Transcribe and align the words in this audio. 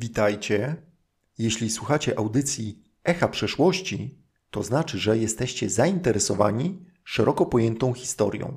Witajcie. 0.00 0.76
Jeśli 1.38 1.70
słuchacie 1.70 2.18
audycji 2.18 2.82
Echa 3.04 3.28
Przeszłości, 3.28 4.18
to 4.50 4.62
znaczy, 4.62 4.98
że 4.98 5.18
jesteście 5.18 5.70
zainteresowani 5.70 6.84
szeroko 7.04 7.46
pojętą 7.46 7.92
historią. 7.92 8.56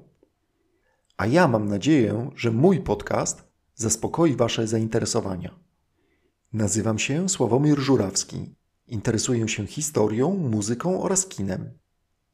A 1.18 1.28
ja 1.28 1.48
mam 1.48 1.68
nadzieję, 1.68 2.30
że 2.36 2.52
mój 2.52 2.80
podcast 2.80 3.44
zaspokoi 3.76 4.36
Wasze 4.36 4.68
zainteresowania. 4.68 5.60
Nazywam 6.54 7.00
się 7.00 7.30
Sławomir 7.30 7.80
Żurawski. 7.80 8.56
Interesuję 8.88 9.48
się 9.48 9.68
historią, 9.68 10.36
muzyką 10.36 11.02
oraz 11.02 11.26
kinem. 11.28 11.72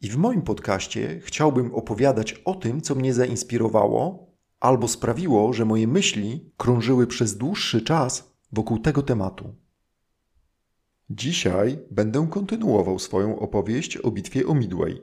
I 0.02 0.10
w 0.10 0.18
moim 0.18 0.42
podcaście 0.42 1.20
chciałbym 1.24 1.76
opowiadać 1.76 2.34
o 2.46 2.56
tym, 2.56 2.82
co 2.82 2.96
mnie 2.96 3.14
zainspirowało 3.14 4.32
albo 4.60 4.88
sprawiło, 4.88 5.54
że 5.54 5.66
moje 5.66 5.88
myśli 5.88 6.54
krążyły 6.58 7.08
przez 7.08 7.38
dłuższy 7.38 7.82
czas 7.82 8.37
wokół 8.52 8.80
tego 8.80 9.02
tematu. 9.02 9.56
Dzisiaj 11.10 11.80
będę 11.92 12.28
kontynuował 12.32 13.00
swoją 13.00 13.40
opowieść 13.40 13.98
o 13.98 14.12
bitwie 14.12 14.48
o 14.48 14.56
Midway. 14.56 15.02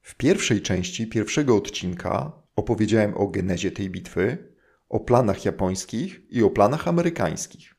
W 0.00 0.14
pierwszej 0.14 0.62
części 0.62 1.06
pierwszego 1.06 1.56
odcinka 1.56 2.32
opowiedziałem 2.56 3.16
o 3.16 3.28
genezie 3.28 3.70
tej 3.70 3.90
bitwy, 3.90 4.54
o 4.88 5.00
planach 5.00 5.44
japońskich 5.44 6.20
i 6.30 6.42
o 6.42 6.50
planach 6.50 6.88
amerykańskich 6.88 7.74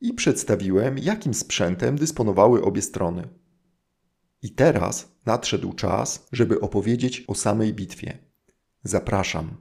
i 0.00 0.14
przedstawiłem, 0.14 0.98
jakim 0.98 1.34
sprzętem 1.34 1.96
dysponowały 1.96 2.62
obie 2.64 2.82
strony. 2.82 3.28
I 4.42 4.50
teraz 4.50 5.12
nadszedł 5.26 5.72
czas, 5.72 6.28
żeby 6.32 6.60
opowiedzieć 6.60 7.24
o 7.26 7.34
samej 7.34 7.74
bitwie. 7.74 8.18
Zapraszam. 8.84 9.56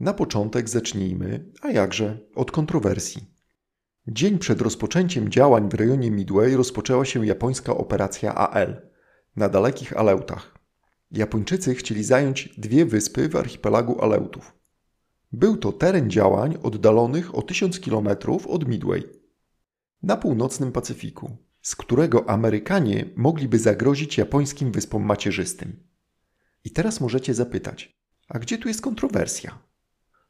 Na 0.00 0.14
początek 0.14 0.68
zacznijmy, 0.68 1.52
a 1.62 1.70
jakże, 1.70 2.18
od 2.34 2.50
kontrowersji. 2.50 3.34
Dzień 4.08 4.38
przed 4.38 4.60
rozpoczęciem 4.60 5.28
działań 5.28 5.68
w 5.68 5.74
rejonie 5.74 6.10
Midway 6.10 6.56
rozpoczęła 6.56 7.04
się 7.04 7.26
japońska 7.26 7.76
operacja 7.76 8.34
AL 8.34 8.90
na 9.36 9.48
dalekich 9.48 9.96
Aleutach. 9.96 10.58
Japończycy 11.10 11.74
chcieli 11.74 12.04
zająć 12.04 12.48
dwie 12.58 12.86
wyspy 12.86 13.28
w 13.28 13.36
archipelagu 13.36 14.02
Aleutów. 14.02 14.52
Był 15.32 15.56
to 15.56 15.72
teren 15.72 16.10
działań 16.10 16.58
oddalonych 16.62 17.34
o 17.34 17.42
1000 17.42 17.80
km 17.80 18.08
od 18.48 18.68
Midway, 18.68 19.02
na 20.02 20.16
północnym 20.16 20.72
Pacyfiku, 20.72 21.36
z 21.62 21.76
którego 21.76 22.30
Amerykanie 22.30 23.04
mogliby 23.16 23.58
zagrozić 23.58 24.18
japońskim 24.18 24.72
wyspom 24.72 25.02
macierzystym. 25.02 25.82
I 26.64 26.70
teraz 26.70 27.00
możecie 27.00 27.34
zapytać, 27.34 27.98
a 28.28 28.38
gdzie 28.38 28.58
tu 28.58 28.68
jest 28.68 28.80
kontrowersja? 28.80 29.73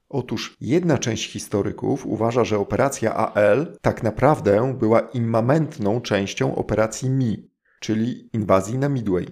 Otóż 0.08 0.56
jedna 0.60 0.98
część 0.98 1.32
historyków 1.32 2.06
uważa, 2.06 2.44
że 2.44 2.58
operacja 2.58 3.14
AL 3.14 3.76
tak 3.80 4.02
naprawdę 4.02 4.74
była 4.78 5.00
immamentną 5.00 6.00
częścią 6.00 6.54
operacji 6.54 7.10
MI, 7.10 7.50
czyli 7.80 8.30
inwazji 8.32 8.78
na 8.78 8.88
Midway. 8.88 9.26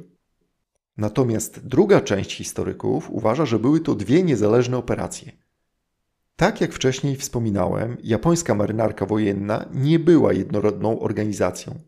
Natomiast 0.96 1.66
druga 1.66 2.00
część 2.00 2.36
historyków 2.36 3.10
uważa, 3.10 3.46
że 3.46 3.58
były 3.58 3.80
to 3.80 3.94
dwie 3.94 4.22
niezależne 4.22 4.76
operacje. 4.76 5.32
Tak 6.36 6.60
jak 6.60 6.72
wcześniej 6.72 7.16
wspominałem, 7.16 7.96
japońska 8.02 8.54
marynarka 8.54 9.06
wojenna 9.06 9.68
nie 9.74 9.98
była 9.98 10.32
jednorodną 10.32 11.00
organizacją. 11.00 11.78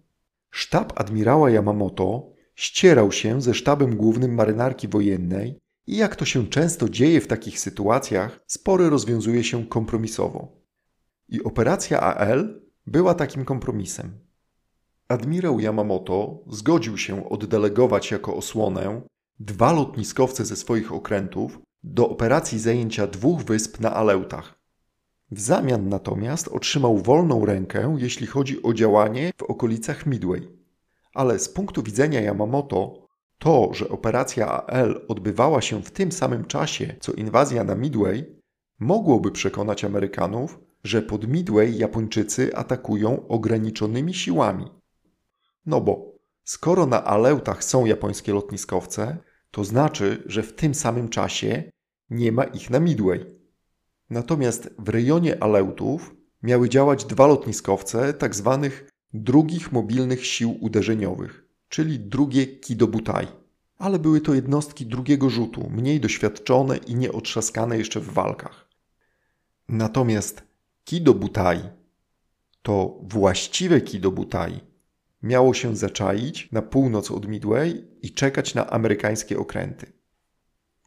Sztab 0.51 1.01
admirała 1.01 1.51
Yamamoto 1.51 2.31
ścierał 2.55 3.13
się 3.13 3.43
ze 3.43 3.55
sztabem 3.55 3.97
głównym 3.97 4.35
marynarki 4.35 4.89
wojennej 4.89 5.61
i 5.87 5.97
jak 5.97 6.17
to 6.17 6.25
się 6.25 6.47
często 6.47 6.89
dzieje 6.89 7.21
w 7.21 7.27
takich 7.27 7.61
sytuacjach, 7.61 8.41
spory 8.47 8.91
rozwiązuje 8.91 9.45
się 9.45 9.67
kompromisowo. 9.67 10.49
I 11.29 11.45
operacja 11.45 12.01
AL 12.01 12.63
była 12.87 13.15
takim 13.15 13.45
kompromisem. 13.45 14.19
Admirał 15.09 15.61
Yamamoto 15.61 16.45
zgodził 16.51 16.99
się 16.99 17.29
oddelegować 17.29 18.11
jako 18.11 18.37
osłonę 18.37 19.03
dwa 19.41 19.73
lotniskowce 19.73 20.45
ze 20.45 20.57
swoich 20.57 20.93
okrętów 20.93 21.59
do 21.83 22.09
operacji 22.09 22.59
zajęcia 22.59 23.07
dwóch 23.07 23.43
wysp 23.43 23.81
na 23.81 23.95
Aleutach. 23.95 24.59
W 25.31 25.41
zamian 25.41 25.89
natomiast 25.89 26.49
otrzymał 26.49 26.99
wolną 26.99 27.47
rękę, 27.47 27.97
jeśli 27.99 28.27
chodzi 28.27 28.63
o 28.63 28.75
działanie 28.75 29.33
w 29.39 29.43
okolicach 29.43 30.07
Midway. 30.07 30.49
Ale 31.15 31.39
z 31.39 31.49
punktu 31.49 31.83
widzenia 31.83 32.21
Yamamoto 32.21 33.04
to, 33.39 33.71
że 33.75 33.89
operacja 33.89 34.67
AL 34.67 35.05
odbywała 35.09 35.61
się 35.61 35.83
w 35.83 35.91
tym 35.91 36.13
samym 36.13 36.45
czasie 36.45 36.97
co 37.01 37.13
inwazja 37.13 37.65
na 37.65 37.75
Midway, 37.75 38.25
mogłoby 38.79 39.31
przekonać 39.31 39.85
Amerykanów, 39.85 40.61
że 40.85 41.03
pod 41.03 41.29
Midway 41.29 41.77
Japończycy 41.77 42.57
atakują 42.57 43.29
ograniczonymi 43.29 44.15
siłami. 44.15 44.65
No 45.67 45.81
bo 45.81 46.15
skoro 46.45 46.87
na 46.87 47.05
Aleutach 47.05 47.65
są 47.65 47.85
japońskie 47.85 48.33
lotniskowce, 48.33 49.19
to 49.51 49.65
znaczy, 49.65 50.23
że 50.27 50.43
w 50.43 50.53
tym 50.53 50.75
samym 50.75 51.09
czasie 51.09 51.73
nie 52.11 52.33
ma 52.33 52.45
ich 52.45 52.71
na 52.71 52.81
Midway. 52.81 53.25
Natomiast 54.11 54.75
w 54.79 54.89
rejonie 54.89 55.43
Aleutów 55.43 56.15
miały 56.43 56.69
działać 56.69 57.05
dwa 57.05 57.27
lotniskowce 57.27 58.15
tzw. 58.15 58.59
Tak 58.63 58.95
drugich 59.15 59.73
mobilnych 59.73 60.27
sił 60.27 60.59
uderzeniowych 60.61 61.44
czyli 61.75 62.01
drugie 62.01 62.47
Kidobutai. 62.47 63.27
Ale 63.79 63.99
były 63.99 64.21
to 64.21 64.35
jednostki 64.35 64.87
drugiego 64.87 65.31
rzutu, 65.31 65.71
mniej 65.71 66.01
doświadczone 66.01 66.77
i 66.77 66.95
nieotrzaskane 66.95 67.79
jeszcze 67.79 68.01
w 68.01 68.13
walkach. 68.13 68.69
Natomiast 69.69 70.43
Kidobutai, 70.85 71.61
to 72.63 72.99
właściwe 73.03 73.81
Kidobutai, 73.81 74.61
miało 75.23 75.55
się 75.55 75.77
zaczaić 75.77 76.53
na 76.53 76.63
północ 76.63 77.11
od 77.11 77.29
Midway 77.29 77.85
i 78.03 78.11
czekać 78.11 78.55
na 78.55 78.71
amerykańskie 78.71 79.39
okręty. 79.39 79.93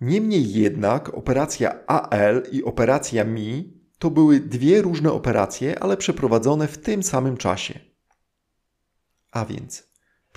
Niemniej 0.02 0.54
jednak 0.54 1.14
operacja 1.14 1.86
AL 1.88 2.44
i 2.52 2.64
operacja 2.64 3.24
MI 3.24 3.74
to 4.00 4.12
były 4.12 4.40
dwie 4.40 4.82
różne 4.82 5.12
operacje, 5.12 5.80
ale 5.80 5.98
przeprowadzone 5.98 6.68
w 6.68 6.78
tym 6.78 7.04
samym 7.04 7.38
czasie. 7.38 7.80
A 9.32 9.46
więc 9.46 9.87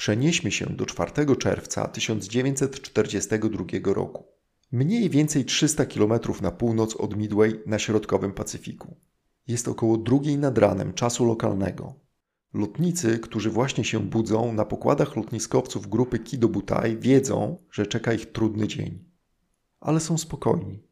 Przenieśmy 0.01 0.51
się 0.51 0.67
do 0.67 0.87
4 0.87 1.37
czerwca 1.37 1.89
1942 1.89 3.95
roku. 3.95 4.25
Mniej 4.73 5.11
więcej 5.11 5.45
300 5.45 5.87
km 5.87 6.13
na 6.43 6.51
północ 6.51 6.97
od 6.97 7.17
Midway 7.17 7.61
na 7.67 7.79
środkowym 7.79 8.33
Pacyfiku. 8.33 8.97
Jest 9.49 9.69
około 9.69 9.97
drugiej 9.97 10.39
nad 10.39 10.59
ranem 10.59 10.93
czasu 10.93 11.25
lokalnego. 11.25 11.95
Lotnicy, 12.55 13.19
którzy 13.19 13.51
właśnie 13.51 13.85
się 13.85 14.01
budzą 14.01 14.53
na 14.53 14.65
pokładach 14.65 15.17
lotniskowców 15.17 15.89
grupy 15.89 16.19
Kido 16.19 16.49
Butai, 16.49 16.97
wiedzą, 16.97 17.57
że 17.71 17.87
czeka 17.87 18.13
ich 18.13 18.33
trudny 18.33 18.69
dzień. 18.69 19.05
Ale 19.81 20.01
są 20.01 20.19
spokojni. 20.19 20.83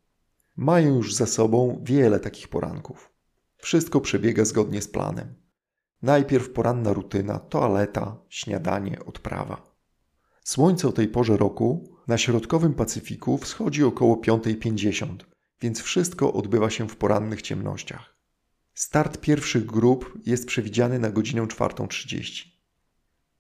Mają 0.56 0.94
już 0.94 1.14
za 1.14 1.26
sobą 1.26 1.82
wiele 1.84 2.20
takich 2.20 2.48
poranków. 2.48 3.12
Wszystko 3.56 4.00
przebiega 4.00 4.44
zgodnie 4.44 4.82
z 4.82 4.88
planem. 4.88 5.47
Najpierw 6.02 6.50
poranna 6.50 6.92
rutyna, 6.92 7.38
toaleta, 7.38 8.16
śniadanie, 8.28 9.04
odprawa. 9.04 9.78
Słońce 10.44 10.88
o 10.88 10.92
tej 10.92 11.08
porze 11.08 11.36
roku 11.36 11.96
na 12.08 12.18
środkowym 12.18 12.74
Pacyfiku 12.74 13.38
wschodzi 13.38 13.84
około 13.84 14.16
5.50, 14.16 15.16
więc 15.60 15.80
wszystko 15.80 16.32
odbywa 16.32 16.70
się 16.70 16.88
w 16.88 16.96
porannych 16.96 17.42
ciemnościach. 17.42 18.16
Start 18.74 19.20
pierwszych 19.20 19.66
grup 19.66 20.18
jest 20.26 20.46
przewidziany 20.46 20.98
na 20.98 21.10
godzinę 21.10 21.42
4.30. 21.42 22.48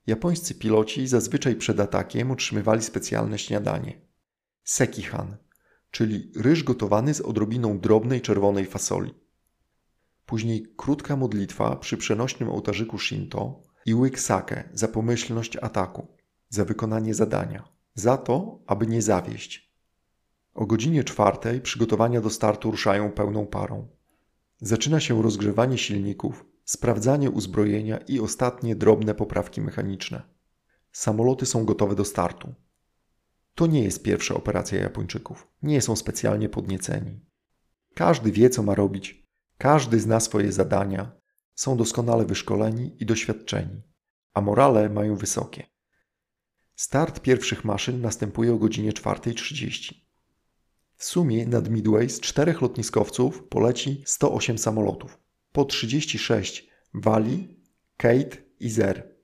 Japońscy 0.06 0.54
piloci 0.54 1.06
zazwyczaj 1.06 1.56
przed 1.56 1.80
atakiem 1.80 2.30
otrzymywali 2.30 2.82
specjalne 2.82 3.38
śniadanie. 3.38 4.00
Sekihan, 4.64 5.36
czyli 5.90 6.32
ryż 6.36 6.64
gotowany 6.64 7.14
z 7.14 7.20
odrobiną 7.20 7.78
drobnej 7.78 8.20
czerwonej 8.20 8.66
fasoli. 8.66 9.14
Później 10.28 10.66
krótka 10.76 11.16
modlitwa 11.16 11.76
przy 11.76 11.96
przenośnym 11.96 12.48
ołtarzyku 12.48 12.98
Shinto 12.98 13.62
i 13.86 13.94
łyk 13.94 14.20
sake 14.20 14.68
za 14.72 14.88
pomyślność 14.88 15.56
ataku, 15.56 16.06
za 16.48 16.64
wykonanie 16.64 17.14
zadania, 17.14 17.68
za 17.94 18.16
to, 18.16 18.58
aby 18.66 18.86
nie 18.86 19.02
zawieść. 19.02 19.72
O 20.54 20.66
godzinie 20.66 21.04
czwartej 21.04 21.60
przygotowania 21.60 22.20
do 22.20 22.30
startu 22.30 22.70
ruszają 22.70 23.12
pełną 23.12 23.46
parą. 23.46 23.88
Zaczyna 24.60 25.00
się 25.00 25.22
rozgrzewanie 25.22 25.78
silników, 25.78 26.44
sprawdzanie 26.64 27.30
uzbrojenia 27.30 27.98
i 27.98 28.20
ostatnie 28.20 28.76
drobne 28.76 29.14
poprawki 29.14 29.60
mechaniczne. 29.60 30.22
Samoloty 30.92 31.46
są 31.46 31.64
gotowe 31.64 31.94
do 31.94 32.04
startu. 32.04 32.54
To 33.54 33.66
nie 33.66 33.84
jest 33.84 34.02
pierwsza 34.02 34.34
operacja 34.34 34.80
Japończyków. 34.80 35.48
Nie 35.62 35.80
są 35.80 35.96
specjalnie 35.96 36.48
podnieceni. 36.48 37.20
Każdy 37.94 38.32
wie, 38.32 38.50
co 38.50 38.62
ma 38.62 38.74
robić 38.74 39.27
każdy 39.58 40.00
zna 40.00 40.20
swoje 40.20 40.52
zadania, 40.52 41.12
są 41.54 41.76
doskonale 41.76 42.24
wyszkoleni 42.24 42.96
i 43.02 43.06
doświadczeni, 43.06 43.82
a 44.34 44.40
morale 44.40 44.88
mają 44.88 45.16
wysokie. 45.16 45.66
Start 46.76 47.20
pierwszych 47.20 47.64
maszyn 47.64 48.00
następuje 48.00 48.54
o 48.54 48.58
godzinie 48.58 48.92
4.30. 48.92 49.94
W 50.96 51.04
sumie 51.04 51.46
nad 51.46 51.70
Midway 51.70 52.10
z 52.10 52.20
czterech 52.20 52.60
lotniskowców 52.60 53.48
poleci 53.48 54.02
108 54.06 54.58
samolotów, 54.58 55.18
po 55.52 55.64
36 55.64 56.68
Wali, 56.94 57.60
Kate 57.96 58.36
i 58.60 58.70
Zer. 58.70 59.14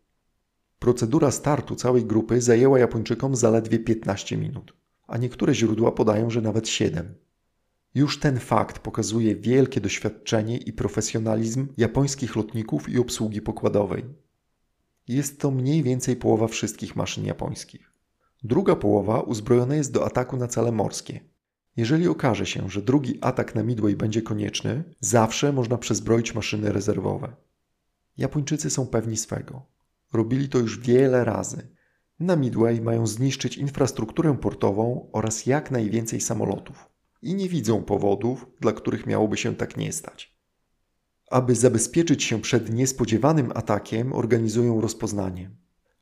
Procedura 0.79 1.31
startu 1.31 1.77
całej 1.77 2.05
grupy 2.05 2.41
zajęła 2.41 2.79
Japończykom 2.79 3.37
zaledwie 3.37 3.79
15 3.79 4.37
minut, 4.37 4.77
a 5.07 5.19
niektóre 5.19 5.55
źródła 5.55 5.93
podają, 5.93 6.31
że 6.31 6.41
nawet 6.41 6.69
7. 6.69 7.24
Już 7.95 8.21
ten 8.21 8.39
fakt 8.39 8.79
pokazuje 8.79 9.37
wielkie 9.37 9.81
doświadczenie 9.81 10.57
i 10.57 10.73
profesjonalizm 10.73 11.69
japońskich 11.77 12.37
lotników 12.37 12.89
i 12.89 12.99
obsługi 12.99 13.43
pokładowej. 13.43 14.05
Jest 15.09 15.41
to 15.41 15.51
mniej 15.51 15.83
więcej 15.83 16.17
połowa 16.17 16.49
wszystkich 16.49 16.97
maszyn 16.97 17.25
japońskich. 17.25 17.93
Druga 18.43 18.77
połowa 18.77 19.21
uzbrojona 19.21 19.75
jest 19.75 19.93
do 19.93 20.07
ataku 20.07 20.37
na 20.37 20.49
cele 20.49 20.73
morskie. 20.73 21.21
Jeżeli 21.77 22.09
okaże 22.09 22.47
się, 22.47 22.71
że 22.71 22.83
drugi 22.83 23.19
atak 23.21 23.55
na 23.55 23.63
Midway 23.63 23.97
będzie 23.97 24.23
konieczny, 24.23 24.85
zawsze 25.01 25.53
można 25.53 25.79
przezbroić 25.79 26.35
maszyny 26.35 26.73
rezerwowe. 26.73 27.37
Japończycy 28.17 28.71
są 28.71 28.87
pewni 28.87 29.17
swego. 29.17 29.67
Robili 30.13 30.49
to 30.49 30.59
już 30.59 30.79
wiele 30.79 31.25
razy. 31.25 31.69
Na 32.21 32.37
Midway 32.37 32.81
mają 32.81 33.07
zniszczyć 33.07 33.57
infrastrukturę 33.57 34.39
portową 34.39 35.09
oraz 35.13 35.47
jak 35.47 35.71
najwięcej 35.71 36.21
samolotów. 36.21 36.94
I 37.25 37.35
nie 37.35 37.49
widzą 37.49 37.83
powodów, 37.83 38.47
dla 38.61 38.73
których 38.73 39.07
miałoby 39.07 39.37
się 39.37 39.57
tak 39.57 39.77
nie 39.77 39.93
stać. 39.93 40.37
Aby 41.31 41.55
zabezpieczyć 41.55 42.25
się 42.25 42.41
przed 42.41 42.71
niespodziewanym 42.71 43.53
atakiem, 43.55 44.13
organizują 44.13 44.81
rozpoznanie. 44.81 45.51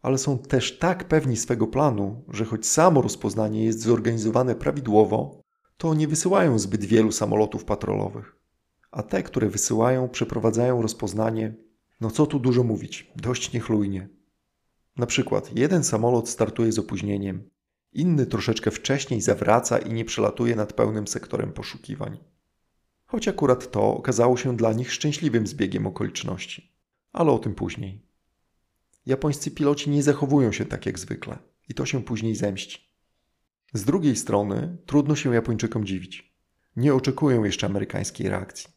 Ale 0.00 0.18
są 0.18 0.38
też 0.38 0.78
tak 0.78 1.08
pewni 1.08 1.36
swego 1.36 1.66
planu, 1.66 2.24
że 2.28 2.44
choć 2.44 2.66
samo 2.66 3.02
rozpoznanie 3.02 3.64
jest 3.64 3.80
zorganizowane 3.80 4.54
prawidłowo, 4.54 5.42
to 5.76 5.94
nie 5.94 6.08
wysyłają 6.08 6.58
zbyt 6.58 6.84
wielu 6.84 7.12
samolotów 7.12 7.64
patrolowych. 7.64 8.36
A 8.90 9.02
te, 9.02 9.22
które 9.22 9.48
wysyłają, 9.48 10.08
przeprowadzają 10.08 10.82
rozpoznanie, 10.82 11.54
no 12.00 12.10
co 12.10 12.26
tu 12.26 12.38
dużo 12.38 12.64
mówić, 12.64 13.12
dość 13.16 13.52
niechlujnie. 13.52 14.08
Na 14.96 15.06
przykład 15.06 15.56
jeden 15.56 15.84
samolot 15.84 16.28
startuje 16.28 16.72
z 16.72 16.78
opóźnieniem, 16.78 17.50
inny 17.92 18.26
troszeczkę 18.26 18.70
wcześniej 18.70 19.20
zawraca 19.20 19.78
i 19.78 19.92
nie 19.92 20.04
przelatuje 20.04 20.56
nad 20.56 20.72
pełnym 20.72 21.06
sektorem 21.06 21.52
poszukiwań. 21.52 22.18
Choć 23.06 23.28
akurat 23.28 23.70
to 23.70 23.94
okazało 23.96 24.36
się 24.36 24.56
dla 24.56 24.72
nich 24.72 24.92
szczęśliwym 24.92 25.46
zbiegiem 25.46 25.86
okoliczności, 25.86 26.72
ale 27.12 27.30
o 27.32 27.38
tym 27.38 27.54
później. 27.54 28.06
Japońscy 29.06 29.50
piloci 29.50 29.90
nie 29.90 30.02
zachowują 30.02 30.52
się 30.52 30.64
tak 30.64 30.86
jak 30.86 30.98
zwykle 30.98 31.38
i 31.68 31.74
to 31.74 31.86
się 31.86 32.04
później 32.04 32.34
zemści. 32.36 32.92
Z 33.74 33.84
drugiej 33.84 34.16
strony 34.16 34.76
trudno 34.86 35.16
się 35.16 35.34
Japończykom 35.34 35.86
dziwić. 35.86 36.32
Nie 36.76 36.94
oczekują 36.94 37.44
jeszcze 37.44 37.66
amerykańskiej 37.66 38.28
reakcji. 38.28 38.70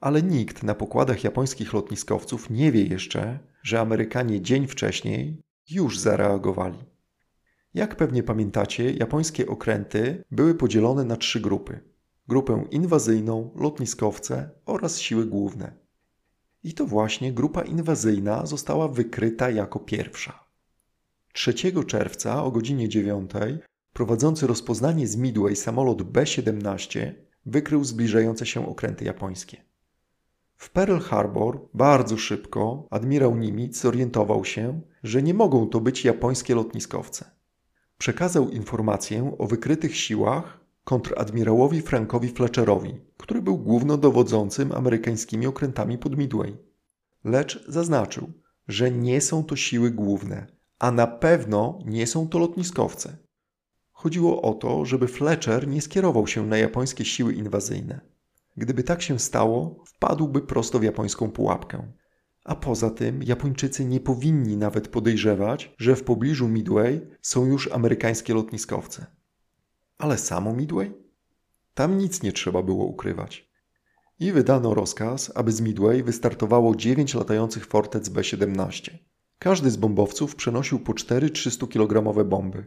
Ale 0.00 0.22
nikt 0.22 0.62
na 0.62 0.74
pokładach 0.74 1.24
japońskich 1.24 1.72
lotniskowców 1.72 2.50
nie 2.50 2.72
wie 2.72 2.82
jeszcze, 2.82 3.38
że 3.62 3.80
Amerykanie 3.80 4.40
dzień 4.40 4.66
wcześniej 4.66 5.42
już 5.70 5.98
zareagowali. 5.98 6.78
Jak 7.74 7.96
pewnie 7.96 8.22
pamiętacie, 8.22 8.92
japońskie 8.92 9.46
okręty 9.46 10.24
były 10.30 10.54
podzielone 10.54 11.04
na 11.04 11.16
trzy 11.16 11.40
grupy: 11.40 11.80
grupę 12.28 12.64
inwazyjną, 12.70 13.50
lotniskowce 13.56 14.50
oraz 14.66 14.98
siły 14.98 15.26
główne. 15.26 15.72
I 16.62 16.74
to 16.74 16.86
właśnie 16.86 17.32
grupa 17.32 17.62
inwazyjna 17.62 18.46
została 18.46 18.88
wykryta 18.88 19.50
jako 19.50 19.78
pierwsza. 19.78 20.44
3 21.32 21.54
czerwca 21.86 22.44
o 22.44 22.50
godzinie 22.50 22.88
9 22.88 23.30
prowadzący 23.92 24.46
rozpoznanie 24.46 25.06
z 25.06 25.16
Midway 25.16 25.56
samolot 25.56 26.02
B-17 26.02 27.12
wykrył 27.46 27.84
zbliżające 27.84 28.46
się 28.46 28.68
okręty 28.68 29.04
japońskie. 29.04 29.56
W 30.56 30.70
Pearl 30.70 30.98
Harbor 30.98 31.68
bardzo 31.74 32.16
szybko 32.16 32.86
admirał 32.90 33.36
Nimitz 33.36 33.80
zorientował 33.80 34.44
się, 34.44 34.80
że 35.02 35.22
nie 35.22 35.34
mogą 35.34 35.66
to 35.66 35.80
być 35.80 36.04
japońskie 36.04 36.54
lotniskowce. 36.54 37.37
Przekazał 37.98 38.48
informację 38.48 39.36
o 39.38 39.46
wykrytych 39.46 39.96
siłach 39.96 40.60
kontradmirałowi 40.84 41.82
Frankowi 41.82 42.28
Fletcherowi, 42.28 43.00
który 43.16 43.42
był 43.42 43.58
głównodowodzącym 43.58 44.72
amerykańskimi 44.72 45.46
okrętami 45.46 45.98
pod 45.98 46.18
Midway. 46.18 46.56
Lecz 47.24 47.64
zaznaczył, 47.68 48.32
że 48.68 48.90
nie 48.90 49.20
są 49.20 49.44
to 49.44 49.56
siły 49.56 49.90
główne, 49.90 50.46
a 50.78 50.90
na 50.90 51.06
pewno 51.06 51.78
nie 51.84 52.06
są 52.06 52.28
to 52.28 52.38
lotniskowce. 52.38 53.16
Chodziło 53.92 54.42
o 54.42 54.54
to, 54.54 54.84
żeby 54.84 55.08
Fletcher 55.08 55.68
nie 55.68 55.82
skierował 55.82 56.26
się 56.26 56.46
na 56.46 56.58
japońskie 56.58 57.04
siły 57.04 57.34
inwazyjne. 57.34 58.00
Gdyby 58.56 58.82
tak 58.82 59.02
się 59.02 59.18
stało, 59.18 59.84
wpadłby 59.86 60.40
prosto 60.40 60.78
w 60.78 60.82
japońską 60.82 61.30
pułapkę. 61.30 61.92
A 62.48 62.56
poza 62.56 62.90
tym 62.90 63.22
Japończycy 63.22 63.84
nie 63.84 64.00
powinni 64.00 64.56
nawet 64.56 64.88
podejrzewać, 64.88 65.74
że 65.78 65.96
w 65.96 66.04
pobliżu 66.04 66.48
Midway 66.48 67.00
są 67.22 67.46
już 67.46 67.72
amerykańskie 67.72 68.34
lotniskowce. 68.34 69.06
Ale 69.98 70.18
samo 70.18 70.52
Midway? 70.52 70.92
Tam 71.74 71.98
nic 71.98 72.22
nie 72.22 72.32
trzeba 72.32 72.62
było 72.62 72.84
ukrywać. 72.84 73.50
I 74.20 74.32
wydano 74.32 74.74
rozkaz, 74.74 75.32
aby 75.34 75.52
z 75.52 75.60
Midway 75.60 76.02
wystartowało 76.02 76.74
9 76.74 77.14
latających 77.14 77.66
fortec 77.66 78.08
B-17. 78.08 78.90
Każdy 79.38 79.70
z 79.70 79.76
bombowców 79.76 80.36
przenosił 80.36 80.78
po 80.80 80.94
4 80.94 81.28
300-kilogramowe 81.28 82.24
bomby. 82.24 82.66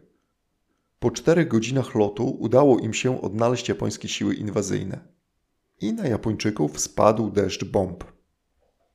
Po 1.00 1.12
czterech 1.12 1.48
godzinach 1.48 1.96
lotu 1.96 2.30
udało 2.40 2.80
im 2.80 2.94
się 2.94 3.22
odnaleźć 3.22 3.70
japońskie 3.70 4.08
siły 4.08 4.36
inwazyjne. 4.36 5.08
I 5.80 5.94
na 5.94 6.08
Japończyków 6.08 6.80
spadł 6.80 7.32
deszcz 7.32 7.66
bomb. 7.66 8.11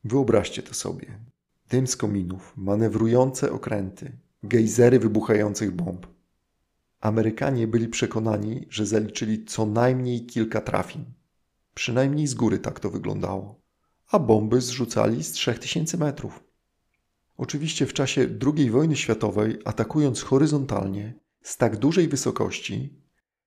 Wyobraźcie 0.06 0.62
to 0.62 0.74
sobie. 0.74 1.18
Dym 1.68 1.86
z 1.86 1.96
kominów, 1.96 2.52
manewrujące 2.56 3.52
okręty, 3.52 4.18
gejzery 4.42 4.98
wybuchających 4.98 5.70
bomb. 5.70 6.06
Amerykanie 7.00 7.66
byli 7.66 7.88
przekonani, 7.88 8.66
że 8.70 8.86
zaliczyli 8.86 9.44
co 9.44 9.66
najmniej 9.66 10.26
kilka 10.26 10.60
trafień. 10.60 11.04
Przynajmniej 11.74 12.26
z 12.26 12.34
góry 12.34 12.58
tak 12.58 12.80
to 12.80 12.90
wyglądało. 12.90 13.60
A 14.10 14.18
bomby 14.18 14.60
zrzucali 14.60 15.24
z 15.24 15.32
3000 15.32 15.96
metrów. 15.96 16.44
Oczywiście 17.36 17.86
w 17.86 17.92
czasie 17.92 18.28
II 18.56 18.70
wojny 18.70 18.96
światowej, 18.96 19.58
atakując 19.64 20.22
horyzontalnie, 20.22 21.14
z 21.42 21.56
tak 21.56 21.76
dużej 21.76 22.08
wysokości, 22.08 23.00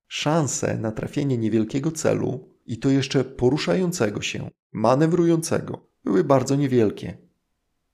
szanse 0.08 0.78
na 0.78 0.92
trafienie 0.92 1.38
niewielkiego 1.38 1.92
celu 1.92 2.50
i 2.66 2.78
to 2.78 2.90
jeszcze 2.90 3.24
poruszającego 3.24 4.22
się, 4.22 4.50
manewrującego, 4.72 5.89
były 6.04 6.24
bardzo 6.24 6.56
niewielkie. 6.56 7.18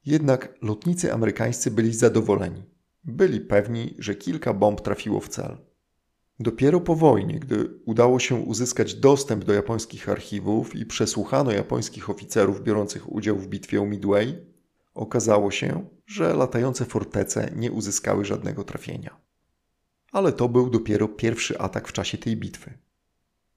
Jednak 0.06 0.56
lotnicy 0.62 1.14
amerykańscy 1.14 1.72
byli 1.72 1.94
zadowoleni. 1.94 2.64
Byli 3.04 3.42
pewni, 3.42 3.96
że 4.00 4.16
kilka 4.16 4.54
bomb 4.54 4.82
trafiło 4.82 5.20
w 5.20 5.30
cel. 5.30 5.58
Dopiero 6.40 6.82
po 6.82 6.96
wojnie, 6.96 7.40
gdy 7.40 7.80
udało 7.86 8.20
się 8.20 8.36
uzyskać 8.36 8.96
dostęp 8.96 9.44
do 9.44 9.54
japońskich 9.54 10.10
archiwów 10.10 10.76
i 10.76 10.86
przesłuchano 10.86 11.52
japońskich 11.52 12.10
oficerów 12.10 12.64
biorących 12.64 13.12
udział 13.12 13.38
w 13.38 13.48
bitwie 13.48 13.82
o 13.82 13.86
Midway, 13.86 14.46
okazało 14.94 15.52
się, 15.52 15.86
że 16.06 16.34
latające 16.34 16.86
fortece 16.86 17.52
nie 17.56 17.72
uzyskały 17.72 18.26
żadnego 18.26 18.64
trafienia 18.64 19.26
ale 20.16 20.34
to 20.34 20.50
był 20.50 20.70
dopiero 20.70 21.08
pierwszy 21.08 21.60
atak 21.60 21.88
w 21.88 21.94
czasie 21.94 22.18
tej 22.18 22.38
bitwy. 22.38 22.78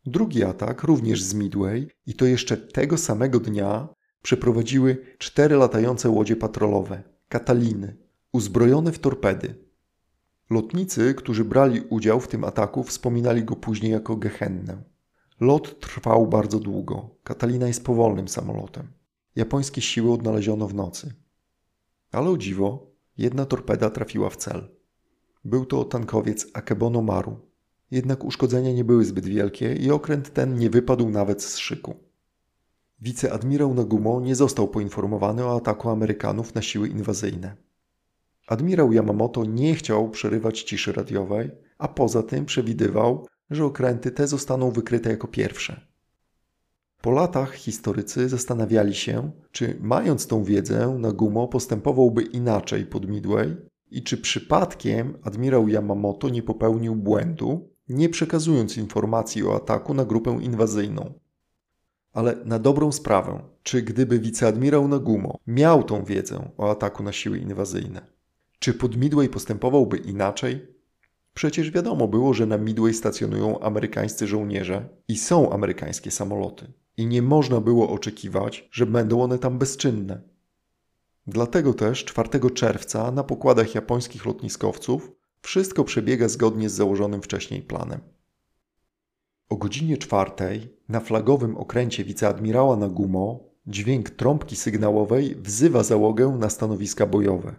Drugi 0.07 0.45
atak, 0.45 0.83
również 0.83 1.23
z 1.23 1.35
Midway, 1.35 1.89
i 2.07 2.15
to 2.15 2.25
jeszcze 2.25 2.57
tego 2.57 2.99
samego 2.99 3.41
dnia, 3.41 3.89
przeprowadziły 4.23 5.05
cztery 5.19 5.57
latające 5.57 6.09
łodzie 6.11 6.37
patrolowe 6.37 7.03
Kataliny, 7.29 7.97
uzbrojone 8.33 8.93
w 8.93 8.99
torpedy. 8.99 9.55
Lotnicy, 10.51 11.15
którzy 11.15 11.45
brali 11.45 11.81
udział 11.81 12.21
w 12.21 12.29
tym 12.29 12.45
ataku, 12.45 12.83
wspominali 12.83 13.45
go 13.45 13.57
później 13.57 13.93
jako 13.93 14.17
Gehennę. 14.17 14.83
Lot 15.41 15.81
trwał 15.81 16.27
bardzo 16.27 16.59
długo. 16.59 17.11
Katalina 17.25 17.67
jest 17.67 17.85
powolnym 17.85 18.29
samolotem. 18.29 18.89
Japońskie 19.37 19.81
siły 19.81 20.13
odnaleziono 20.13 20.69
w 20.69 20.75
nocy. 20.75 21.15
Ale 22.13 22.31
o 22.31 22.37
dziwo, 22.37 22.91
jedna 23.19 23.47
torpeda 23.47 23.91
trafiła 23.91 24.31
w 24.31 24.37
cel. 24.37 24.69
Był 25.45 25.67
to 25.67 25.85
tankowiec 25.85 26.47
Akebono 26.55 27.03
Maru. 27.03 27.37
Jednak 27.91 28.25
uszkodzenia 28.25 28.73
nie 28.73 28.85
były 28.85 29.05
zbyt 29.05 29.27
wielkie 29.27 29.75
i 29.75 29.91
okręt 29.91 30.33
ten 30.33 30.59
nie 30.59 30.71
wypadł 30.71 31.11
nawet 31.11 31.43
z 31.43 31.57
szyku. 31.57 32.08
Wiceadmirał 33.01 33.75
Nagumo 33.75 34.21
nie 34.21 34.35
został 34.35 34.69
poinformowany 34.69 35.45
o 35.45 35.57
ataku 35.57 35.89
Amerykanów 35.89 36.55
na 36.55 36.63
siły 36.63 36.89
inwazyjne. 36.89 37.57
Admirał 38.49 38.93
Yamamoto 38.93 39.45
nie 39.45 39.75
chciał 39.75 40.11
przerywać 40.11 40.63
ciszy 40.63 40.93
radiowej, 40.93 41.51
a 41.79 41.89
poza 41.89 42.23
tym 42.23 42.45
przewidywał, 42.45 43.27
że 43.51 43.65
okręty 43.65 44.11
te 44.11 44.27
zostaną 44.27 44.71
wykryte 44.71 45.11
jako 45.11 45.29
pierwsze. 45.29 45.81
Po 47.03 47.11
latach 47.11 47.55
historycy 47.55 48.29
zastanawiali 48.29 48.95
się, 48.95 49.31
czy 49.53 49.79
mając 49.81 50.27
tą 50.27 50.45
wiedzę, 50.45 50.97
Nagumo 50.99 51.49
postępowałby 51.49 52.23
inaczej 52.23 52.87
pod 52.87 53.09
Midway 53.09 53.57
i 53.91 54.03
czy 54.03 54.19
przypadkiem 54.19 55.19
admirał 55.23 55.69
Yamamoto 55.69 56.29
nie 56.29 56.43
popełnił 56.43 56.97
błędu, 56.97 57.71
nie 57.89 58.09
przekazując 58.09 58.77
informacji 58.77 59.45
o 59.45 59.57
ataku 59.57 59.95
na 59.95 60.05
grupę 60.05 60.39
inwazyjną. 60.43 61.13
Ale 62.19 62.37
na 62.45 62.59
dobrą 62.59 62.93
sprawę, 62.93 63.43
czy 63.63 63.83
gdyby 63.83 64.19
wiceadmirał 64.19 64.89
Nagumo 64.89 65.39
miał 65.47 65.83
tą 65.83 66.05
wiedzę 66.05 66.49
o 66.57 66.71
ataku 66.71 67.03
na 67.03 67.13
siły 67.13 67.39
inwazyjne, 67.39 68.07
czy 68.59 68.75
pod 68.75 68.97
Midway 68.97 69.29
postępowałby 69.29 69.97
inaczej? 69.97 70.67
Przecież 71.35 71.71
wiadomo 71.71 72.09
było, 72.09 72.35
że 72.35 72.47
na 72.47 72.59
Midway 72.59 72.95
stacjonują 72.95 73.61
amerykańscy 73.61 74.27
żołnierze 74.27 74.89
i 75.09 75.19
są 75.19 75.53
amerykańskie 75.53 76.11
samoloty. 76.11 76.73
I 76.97 77.07
nie 77.07 77.23
można 77.23 77.61
było 77.61 77.91
oczekiwać, 77.91 78.69
że 78.73 78.87
będą 78.87 79.23
one 79.23 79.39
tam 79.39 79.59
bezczynne. 79.59 80.21
Dlatego 81.27 81.75
też 81.75 82.05
4 82.05 82.51
czerwca 82.55 83.11
na 83.11 83.25
pokładach 83.25 83.75
japońskich 83.75 84.27
lotniskowców 84.27 85.13
wszystko 85.43 85.85
przebiega 85.85 86.29
zgodnie 86.29 86.71
z 86.71 86.73
założonym 86.73 87.23
wcześniej 87.23 87.63
planem. 87.63 88.01
O 89.49 89.57
godzinie 89.57 89.97
czwartej 89.97 90.69
na 90.89 91.01
flagowym 91.01 91.57
okręcie 91.57 92.05
wiceadmirała 92.05 92.77
Nagumo 92.77 93.41
dźwięk 93.67 94.11
trąbki 94.11 94.57
sygnałowej 94.57 95.37
wzywa 95.37 95.83
załogę 95.83 96.29
na 96.29 96.51
stanowiska 96.51 97.07
bojowe. 97.07 97.55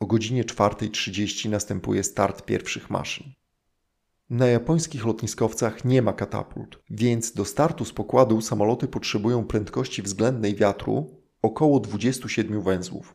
O 0.00 0.06
godzinie 0.06 0.44
4.30 0.44 1.48
następuje 1.48 2.04
start 2.04 2.44
pierwszych 2.44 2.90
maszyn. 2.90 3.26
Na 4.30 4.46
japońskich 4.46 5.04
lotniskowcach 5.04 5.84
nie 5.84 6.02
ma 6.02 6.12
katapult, 6.12 6.78
więc 6.90 7.32
do 7.32 7.44
startu 7.44 7.84
z 7.84 7.92
pokładu 7.92 8.40
samoloty 8.40 8.88
potrzebują 8.88 9.44
prędkości 9.44 10.02
względnej 10.02 10.54
wiatru 10.54 11.20
około 11.42 11.80
27 11.80 12.62
węzłów. 12.62 13.14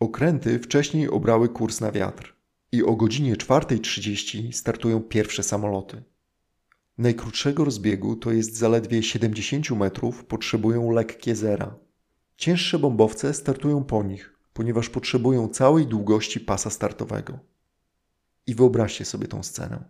Okręty 0.00 0.58
wcześniej 0.58 1.08
obrały 1.08 1.48
kurs 1.48 1.80
na 1.80 1.92
wiatr 1.92 2.36
i 2.72 2.82
o 2.82 2.96
godzinie 2.96 3.36
4.30 3.36 4.52
startują 4.52 5.02
pierwsze 5.02 5.42
samoloty. 5.42 6.02
Najkrótszego 6.98 7.64
rozbiegu, 7.64 8.16
to 8.16 8.32
jest 8.32 8.56
zaledwie 8.56 9.02
70 9.02 9.70
metrów, 9.70 10.24
potrzebują 10.24 10.90
lekkie 10.90 11.36
zera. 11.36 11.78
Cięższe 12.36 12.78
bombowce 12.78 13.34
startują 13.34 13.84
po 13.84 14.02
nich, 14.02 14.38
ponieważ 14.52 14.88
potrzebują 14.88 15.48
całej 15.48 15.86
długości 15.86 16.40
pasa 16.40 16.70
startowego. 16.70 17.38
I 18.46 18.54
wyobraźcie 18.54 19.04
sobie 19.04 19.28
tą 19.28 19.42
scenę. 19.42 19.84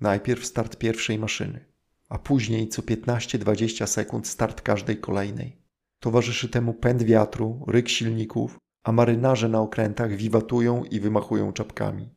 Najpierw 0.00 0.46
start 0.46 0.76
pierwszej 0.76 1.18
maszyny, 1.18 1.64
a 2.08 2.18
później 2.18 2.68
co 2.68 2.82
15-20 2.82 3.86
sekund 3.86 4.28
start 4.28 4.60
każdej 4.60 4.96
kolejnej. 4.96 5.56
Towarzyszy 6.00 6.48
temu 6.48 6.74
pęd 6.74 7.02
wiatru, 7.02 7.64
ryk 7.68 7.88
silników, 7.88 8.58
a 8.82 8.92
marynarze 8.92 9.48
na 9.48 9.60
okrętach 9.60 10.16
wiwatują 10.16 10.84
i 10.84 11.00
wymachują 11.00 11.52
czapkami. 11.52 12.14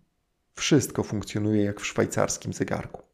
Wszystko 0.56 1.04
funkcjonuje 1.04 1.64
jak 1.64 1.82
w 1.82 1.86
szwajcarskim 1.86 2.54
zegarku. 2.54 3.07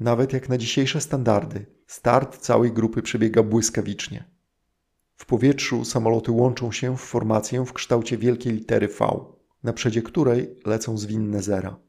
Nawet 0.00 0.32
jak 0.32 0.48
na 0.48 0.58
dzisiejsze 0.58 1.00
standardy, 1.00 1.66
start 1.86 2.38
całej 2.38 2.72
grupy 2.72 3.02
przebiega 3.02 3.42
błyskawicznie. 3.42 4.24
W 5.16 5.26
powietrzu 5.26 5.84
samoloty 5.84 6.32
łączą 6.32 6.72
się 6.72 6.96
w 6.96 7.00
formację 7.00 7.64
w 7.64 7.72
kształcie 7.72 8.18
wielkiej 8.18 8.52
litery 8.52 8.88
V, 8.88 9.24
na 9.62 9.72
przedzie 9.72 10.02
której 10.02 10.56
lecą 10.66 10.98
zwinne 10.98 11.42
zera. 11.42 11.80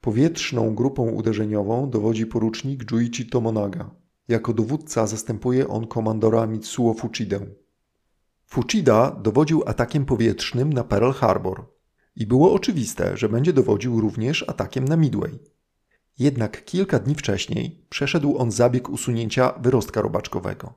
Powietrzną 0.00 0.74
grupą 0.74 1.10
uderzeniową 1.10 1.90
dowodzi 1.90 2.26
porucznik 2.26 2.90
Juichi 2.90 3.26
Tomonaga. 3.26 3.90
Jako 4.28 4.52
dowódca 4.52 5.06
zastępuje 5.06 5.68
on 5.68 5.86
komandora 5.86 6.46
Mitsuo 6.46 6.94
Fuchidę. 6.94 7.40
Fuchida 8.46 9.10
dowodził 9.10 9.62
atakiem 9.66 10.04
powietrznym 10.04 10.72
na 10.72 10.84
Pearl 10.84 11.10
Harbor 11.10 11.66
i 12.16 12.26
było 12.26 12.52
oczywiste, 12.52 13.16
że 13.16 13.28
będzie 13.28 13.52
dowodził 13.52 14.00
również 14.00 14.44
atakiem 14.48 14.84
na 14.84 14.96
Midway. 14.96 15.38
Jednak 16.18 16.64
kilka 16.64 16.98
dni 16.98 17.14
wcześniej 17.14 17.86
przeszedł 17.88 18.38
on 18.38 18.50
zabieg 18.50 18.88
usunięcia 18.88 19.52
wyrostka 19.60 20.02
robaczkowego 20.02 20.74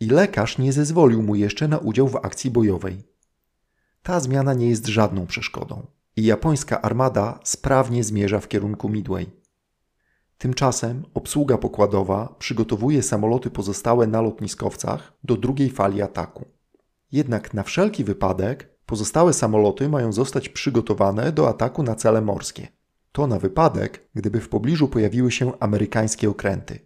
i 0.00 0.06
lekarz 0.06 0.58
nie 0.58 0.72
zezwolił 0.72 1.22
mu 1.22 1.34
jeszcze 1.34 1.68
na 1.68 1.78
udział 1.78 2.08
w 2.08 2.16
akcji 2.16 2.50
bojowej. 2.50 3.02
Ta 4.02 4.20
zmiana 4.20 4.54
nie 4.54 4.68
jest 4.68 4.86
żadną 4.86 5.26
przeszkodą 5.26 5.86
i 6.16 6.24
japońska 6.24 6.82
armada 6.82 7.40
sprawnie 7.44 8.04
zmierza 8.04 8.40
w 8.40 8.48
kierunku 8.48 8.88
Midway. 8.88 9.26
Tymczasem 10.38 11.04
obsługa 11.14 11.58
pokładowa 11.58 12.34
przygotowuje 12.38 13.02
samoloty 13.02 13.50
pozostałe 13.50 14.06
na 14.06 14.20
lotniskowcach 14.20 15.12
do 15.24 15.36
drugiej 15.36 15.70
fali 15.70 16.02
ataku. 16.02 16.44
Jednak 17.12 17.54
na 17.54 17.62
wszelki 17.62 18.04
wypadek 18.04 18.68
pozostałe 18.86 19.32
samoloty 19.32 19.88
mają 19.88 20.12
zostać 20.12 20.48
przygotowane 20.48 21.32
do 21.32 21.48
ataku 21.48 21.82
na 21.82 21.94
cele 21.94 22.20
morskie. 22.20 22.79
To 23.12 23.26
na 23.26 23.38
wypadek, 23.38 24.08
gdyby 24.14 24.40
w 24.40 24.48
pobliżu 24.48 24.88
pojawiły 24.88 25.32
się 25.32 25.58
amerykańskie 25.60 26.30
okręty. 26.30 26.78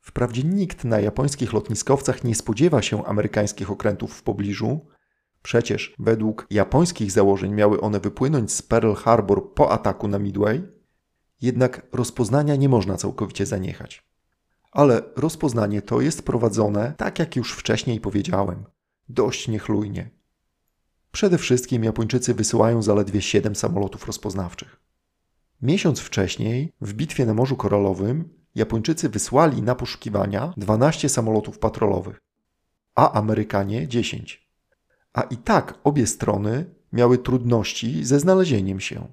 Wprawdzie 0.00 0.42
nikt 0.42 0.84
na 0.84 1.00
japońskich 1.00 1.52
lotniskowcach 1.52 2.24
nie 2.24 2.34
spodziewa 2.34 2.82
się 2.82 3.04
amerykańskich 3.04 3.70
okrętów 3.70 4.14
w 4.14 4.22
pobliżu, 4.22 4.86
przecież 5.42 5.94
według 5.98 6.46
japońskich 6.50 7.10
założeń 7.12 7.52
miały 7.52 7.80
one 7.80 8.00
wypłynąć 8.00 8.52
z 8.52 8.62
Pearl 8.62 8.92
Harbor 8.92 9.54
po 9.54 9.70
ataku 9.70 10.08
na 10.08 10.18
Midway, 10.18 10.62
jednak 11.40 11.86
rozpoznania 11.92 12.56
nie 12.56 12.68
można 12.68 12.96
całkowicie 12.96 13.46
zaniechać. 13.46 14.06
Ale 14.72 15.02
rozpoznanie 15.16 15.82
to 15.82 16.00
jest 16.00 16.22
prowadzone, 16.22 16.94
tak 16.96 17.18
jak 17.18 17.36
już 17.36 17.52
wcześniej 17.52 18.00
powiedziałem, 18.00 18.64
dość 19.08 19.48
niechlujnie. 19.48 20.10
Przede 21.12 21.38
wszystkim 21.38 21.84
Japończycy 21.84 22.34
wysyłają 22.34 22.82
zaledwie 22.82 23.22
7 23.22 23.56
samolotów 23.56 24.06
rozpoznawczych. 24.06 24.80
Miesiąc 25.62 26.00
wcześniej, 26.00 26.72
w 26.80 26.94
bitwie 26.94 27.26
na 27.26 27.34
Morzu 27.34 27.56
Koralowym, 27.56 28.28
Japończycy 28.54 29.08
wysłali 29.08 29.62
na 29.62 29.74
poszukiwania 29.74 30.54
12 30.56 31.08
samolotów 31.08 31.58
patrolowych, 31.58 32.18
a 32.94 33.12
Amerykanie 33.12 33.88
10. 33.88 34.48
A 35.12 35.22
i 35.22 35.36
tak 35.36 35.78
obie 35.84 36.06
strony 36.06 36.74
miały 36.92 37.18
trudności 37.18 38.04
ze 38.04 38.20
znalezieniem 38.20 38.80
się. 38.80 39.06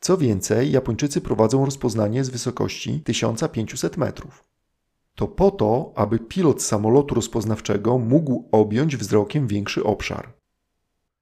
Co 0.00 0.16
więcej, 0.16 0.70
Japończycy 0.70 1.20
prowadzą 1.20 1.64
rozpoznanie 1.64 2.24
z 2.24 2.30
wysokości 2.30 3.00
1500 3.00 3.96
metrów. 3.96 4.44
To 5.14 5.28
po 5.28 5.50
to, 5.50 5.92
aby 5.96 6.18
pilot 6.18 6.62
samolotu 6.62 7.14
rozpoznawczego 7.14 7.98
mógł 7.98 8.48
objąć 8.52 8.96
wzrokiem 8.96 9.46
większy 9.46 9.84
obszar. 9.84 10.37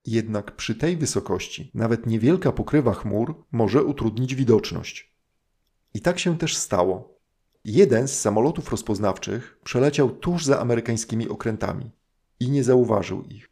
Jednak 0.07 0.57
przy 0.57 0.75
tej 0.75 0.97
wysokości 0.97 1.71
nawet 1.75 2.07
niewielka 2.07 2.53
pokrywa 2.53 2.95
chmur 2.95 3.45
może 3.53 3.85
utrudnić 3.85 4.35
widoczność. 4.35 5.15
I 5.95 6.01
tak 6.01 6.19
się 6.19 6.39
też 6.39 6.57
stało. 6.57 7.19
Jeden 7.65 8.09
z 8.09 8.21
samolotów 8.21 8.71
rozpoznawczych 8.71 9.61
przeleciał 9.65 10.11
tuż 10.11 10.45
za 10.45 10.61
amerykańskimi 10.61 11.29
okrętami 11.29 11.91
i 12.41 12.51
nie 12.51 12.65
zauważył 12.65 13.23
ich. 13.23 13.49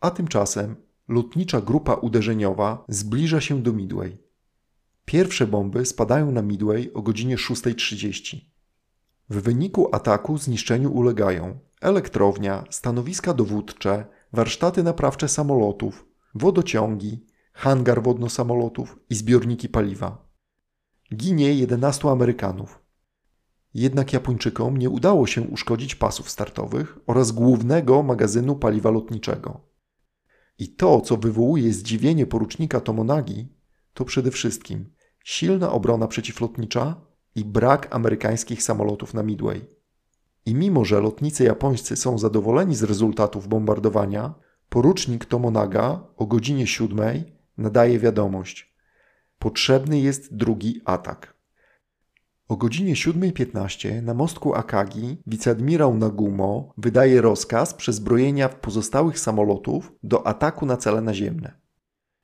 A 0.00 0.10
tymczasem 0.10 0.76
lotnicza 1.08 1.60
grupa 1.60 1.94
uderzeniowa 1.94 2.84
zbliża 2.88 3.40
się 3.40 3.62
do 3.62 3.72
Midway. 3.72 4.18
Pierwsze 5.04 5.46
bomby 5.46 5.86
spadają 5.86 6.32
na 6.32 6.42
Midway 6.42 6.92
o 6.92 7.02
godzinie 7.02 7.36
6.30. 7.36 8.40
W 9.30 9.42
wyniku 9.42 9.94
ataku 9.94 10.38
zniszczeniu 10.38 10.92
ulegają 10.92 11.58
elektrownia, 11.80 12.64
stanowiska 12.70 13.34
dowódcze, 13.34 14.06
warsztaty 14.32 14.82
naprawcze 14.82 15.28
samolotów, 15.28 16.06
wodociągi, 16.34 17.26
hangar 17.52 18.02
wodno-samolotów 18.02 18.98
i 19.10 19.14
zbiorniki 19.14 19.68
paliwa. 19.68 20.28
Ginie 21.14 21.54
11 21.54 22.10
Amerykanów. 22.10 22.82
Jednak 23.74 24.12
Japończykom 24.12 24.76
nie 24.76 24.90
udało 24.90 25.26
się 25.26 25.42
uszkodzić 25.42 25.94
pasów 25.94 26.30
startowych 26.30 26.98
oraz 27.06 27.32
głównego 27.32 28.02
magazynu 28.02 28.56
paliwa 28.56 28.90
lotniczego. 28.90 29.60
I 30.58 30.68
to, 30.68 31.00
co 31.00 31.16
wywołuje 31.16 31.72
zdziwienie 31.72 32.26
porucznika 32.26 32.80
Tomonagi, 32.80 33.48
to 33.94 34.04
przede 34.04 34.30
wszystkim 34.30 34.92
silna 35.24 35.72
obrona 35.72 36.08
przeciwlotnicza 36.08 37.00
i 37.34 37.44
brak 37.44 37.94
amerykańskich 37.94 38.62
samolotów 38.62 39.14
na 39.14 39.22
Midway. 39.22 39.75
I 40.46 40.54
mimo, 40.54 40.84
że 40.84 41.00
lotnicy 41.00 41.44
japońscy 41.44 41.96
są 41.96 42.18
zadowoleni 42.18 42.76
z 42.76 42.82
rezultatów 42.82 43.48
bombardowania, 43.48 44.34
porucznik 44.68 45.24
Tomonaga 45.24 46.00
o 46.16 46.26
godzinie 46.26 46.66
7 46.66 47.24
nadaje 47.58 47.98
wiadomość: 47.98 48.74
Potrzebny 49.38 50.00
jest 50.00 50.34
drugi 50.36 50.80
atak. 50.84 51.36
O 52.48 52.56
godzinie 52.56 52.94
7.15 52.94 54.02
na 54.02 54.14
mostku 54.14 54.54
Akagi 54.54 55.22
wiceadmirał 55.26 55.96
Nagumo 55.96 56.74
wydaje 56.78 57.20
rozkaz 57.20 57.74
przezbrojenia 57.74 58.48
pozostałych 58.48 59.18
samolotów 59.18 59.92
do 60.02 60.26
ataku 60.26 60.66
na 60.66 60.76
cele 60.76 61.00
naziemne. 61.00 61.52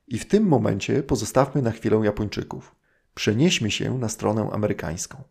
I 0.08 0.18
w 0.18 0.28
tym 0.28 0.46
momencie 0.46 1.02
pozostawmy 1.02 1.62
na 1.62 1.70
chwilę 1.70 2.00
Japończyków. 2.04 2.74
Przenieśmy 3.14 3.70
się 3.70 3.98
na 3.98 4.08
stronę 4.08 4.50
amerykańską. 4.52 5.22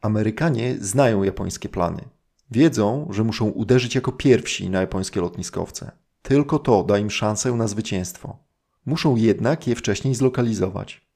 Amerykanie 0.00 0.76
znają 0.80 1.22
japońskie 1.22 1.68
plany. 1.68 2.08
Wiedzą, 2.50 3.08
że 3.10 3.24
muszą 3.24 3.48
uderzyć 3.48 3.94
jako 3.94 4.12
pierwsi 4.12 4.70
na 4.70 4.80
japońskie 4.80 5.20
lotniskowce. 5.20 5.90
Tylko 6.22 6.58
to 6.58 6.84
da 6.84 6.98
im 6.98 7.10
szansę 7.10 7.52
na 7.52 7.68
zwycięstwo. 7.68 8.38
Muszą 8.86 9.16
jednak 9.16 9.66
je 9.66 9.74
wcześniej 9.74 10.14
zlokalizować. 10.14 11.08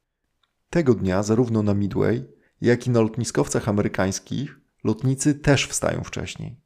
Tego 0.71 0.95
dnia 0.95 1.23
zarówno 1.23 1.63
na 1.63 1.75
Midway, 1.75 2.25
jak 2.61 2.87
i 2.87 2.91
na 2.91 3.01
lotniskowcach 3.01 3.69
amerykańskich 3.69 4.61
lotnicy 4.85 5.35
też 5.35 5.67
wstają 5.67 6.05
wcześniej. 6.05 6.61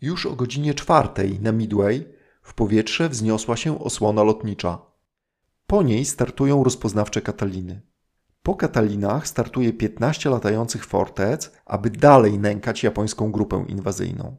Już 0.00 0.26
o 0.26 0.36
godzinie 0.36 0.74
czwartej 0.74 1.40
na 1.40 1.52
Midway 1.52 2.04
w 2.42 2.54
powietrze 2.54 3.08
wzniosła 3.08 3.56
się 3.56 3.78
osłona 3.84 4.22
lotnicza. 4.22 4.78
Po 5.66 5.82
niej 5.82 6.04
startują 6.04 6.64
rozpoznawcze 6.64 7.22
Kataliny. 7.22 7.80
Po 8.42 8.54
Katalinach 8.54 9.28
startuje 9.28 9.72
15 9.72 10.30
latających 10.30 10.86
fortec, 10.86 11.52
aby 11.66 11.90
dalej 11.90 12.38
nękać 12.38 12.82
japońską 12.82 13.32
grupę 13.32 13.64
inwazyjną. 13.68 14.36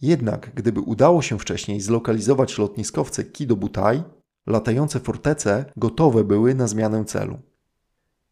Jednak 0.00 0.54
gdyby 0.54 0.80
udało 0.80 1.22
się 1.22 1.38
wcześniej 1.38 1.80
zlokalizować 1.80 2.58
lotniskowce 2.58 3.24
Kido 3.24 3.56
Butai, 3.56 4.02
latające 4.46 5.00
fortece 5.00 5.64
gotowe 5.76 6.24
były 6.24 6.54
na 6.54 6.66
zmianę 6.66 7.04
celu. 7.04 7.38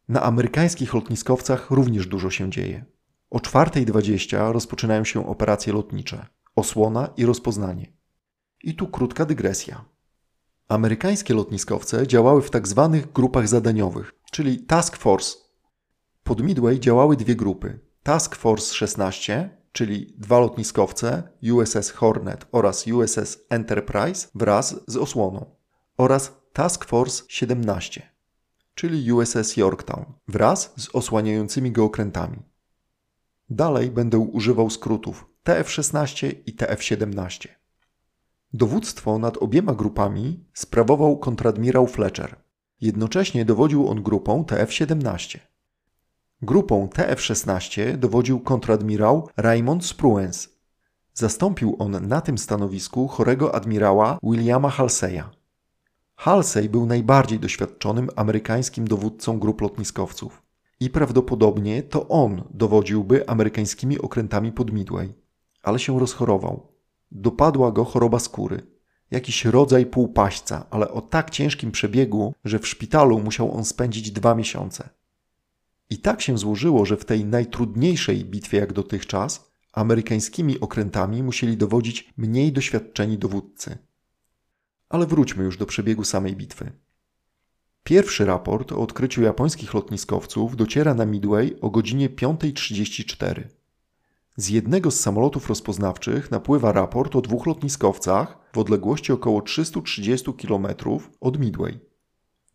Na 0.09 0.23
amerykańskich 0.23 0.95
lotniskowcach 0.95 1.71
również 1.71 2.07
dużo 2.07 2.31
się 2.31 2.51
dzieje. 2.51 2.85
O 3.31 3.39
4.20 3.39 4.53
rozpoczynają 4.53 5.05
się 5.05 5.29
operacje 5.29 5.73
lotnicze, 5.73 6.27
osłona 6.57 7.09
i 7.17 7.27
rozpoznanie. 7.27 7.93
I 8.63 8.75
tu 8.75 8.89
krótka 8.89 9.25
dygresja. 9.25 9.85
Amerykańskie 10.69 11.35
lotniskowce 11.35 12.07
działały 12.07 12.43
w 12.43 12.51
tak 12.51 12.69
zwanych 12.69 13.13
grupach 13.13 13.49
zadaniowych, 13.49 14.13
czyli 14.37 14.59
Task 14.59 14.97
Force. 14.97 15.37
Pod 16.25 16.43
Midway 16.43 16.81
działały 16.81 17.17
dwie 17.17 17.37
grupy: 17.37 17.81
Task 18.03 18.37
Force 18.37 18.75
16, 18.75 19.59
czyli 19.73 20.15
dwa 20.19 20.39
lotniskowce 20.39 21.23
USS 21.53 21.91
Hornet 21.91 22.47
oraz 22.53 22.87
USS 22.87 23.39
Enterprise 23.49 24.29
wraz 24.35 24.81
z 24.87 24.97
osłoną, 24.97 25.57
oraz 25.97 26.33
Task 26.53 26.85
Force 26.85 27.25
17, 27.29 28.13
czyli 28.75 29.13
USS 29.13 29.57
Yorktown 29.57 30.05
wraz 30.29 30.75
z 30.77 30.89
osłaniającymi 30.95 31.73
go 31.73 31.85
okrętami. 31.85 32.43
Dalej 33.51 33.91
będę 33.91 34.19
używał 34.19 34.71
skrótów 34.71 35.27
TF-16 35.45 36.35
i 36.47 36.57
TF-17. 36.57 37.49
Dowództwo 38.53 39.19
nad 39.19 39.37
obiema 39.37 39.75
grupami 39.75 40.45
sprawował 40.55 41.19
kontradmirał 41.19 41.87
Fletcher. 41.87 42.46
Jednocześnie 42.81 43.45
dowodził 43.45 43.89
on 43.89 44.03
grupą 44.03 44.43
TF-17. 44.43 45.39
Grupą 46.43 46.89
TF-16 46.95 47.97
dowodził 47.97 48.41
kontradmirał 48.41 49.29
Raymond 49.37 49.85
Spruance. 49.85 50.49
Zastąpił 51.15 51.77
on 51.79 52.09
na 52.09 52.21
tym 52.21 52.39
stanowisku 52.39 53.09
chorego 53.09 53.55
admirała 53.55 54.19
Williama 54.23 54.71
Halseya. 54.71 55.23
Halsey 56.17 56.69
był 56.69 56.87
najbardziej 56.87 57.41
doświadczonym 57.41 58.09
amerykańskim 58.17 58.89
dowódcą 58.89 59.39
grup 59.39 59.61
lotniskowców 59.61 60.43
i 60.81 60.91
prawdopodobnie 60.91 61.83
to 61.83 62.09
on 62.09 62.45
dowodziłby 62.51 63.29
amerykańskimi 63.29 63.99
okrętami 63.99 64.53
pod 64.53 64.73
Midway, 64.73 65.15
ale 65.63 65.79
się 65.79 66.01
rozchorował. 66.01 66.73
Dopadła 67.11 67.73
go 67.73 67.85
choroba 67.85 68.19
skóry. 68.19 68.76
Jakiś 69.11 69.45
rodzaj 69.45 69.87
półpaśca, 69.87 70.67
ale 70.71 70.91
o 70.91 71.01
tak 71.01 71.31
ciężkim 71.31 71.73
przebiegu, 71.73 72.35
że 72.45 72.59
w 72.59 72.69
szpitalu 72.69 73.21
musiał 73.21 73.57
on 73.57 73.65
spędzić 73.65 74.11
dwa 74.11 74.35
miesiące. 74.35 74.89
I 75.91 75.99
tak 75.99 76.23
się 76.23 76.39
złożyło, 76.39 76.87
że 76.87 76.97
w 76.97 77.05
tej 77.05 77.25
najtrudniejszej 77.25 78.25
bitwie 78.25 78.59
jak 78.59 78.73
dotychczas 78.73 79.51
amerykańskimi 79.73 80.61
okrętami 80.61 81.23
musieli 81.23 81.57
dowodzić 81.57 82.13
mniej 82.17 82.53
doświadczeni 82.53 83.19
dowódcy. 83.19 83.79
Ale 84.89 85.07
wróćmy 85.07 85.45
już 85.45 85.57
do 85.57 85.67
przebiegu 85.67 86.05
samej 86.05 86.37
bitwy. 86.37 86.73
Pierwszy 87.85 88.25
raport 88.25 88.73
o 88.73 88.81
odkryciu 88.81 89.23
japońskich 89.23 89.75
lotniskowców 89.75 90.57
dociera 90.57 90.95
na 90.95 91.07
Midway 91.07 91.57
o 91.61 91.71
godzinie 91.71 92.11
5.34. 92.11 93.43
Z 94.37 94.49
jednego 94.49 94.91
z 94.91 95.01
samolotów 95.01 95.49
rozpoznawczych 95.49 96.31
napływa 96.31 96.73
raport 96.73 97.17
o 97.17 97.21
dwóch 97.21 97.47
lotniskowcach 97.47 98.39
w 98.57 98.59
odległości 98.59 99.13
około 99.13 99.43
330 99.43 100.33
km 100.33 100.67
od 101.21 101.39
Midway. 101.39 101.79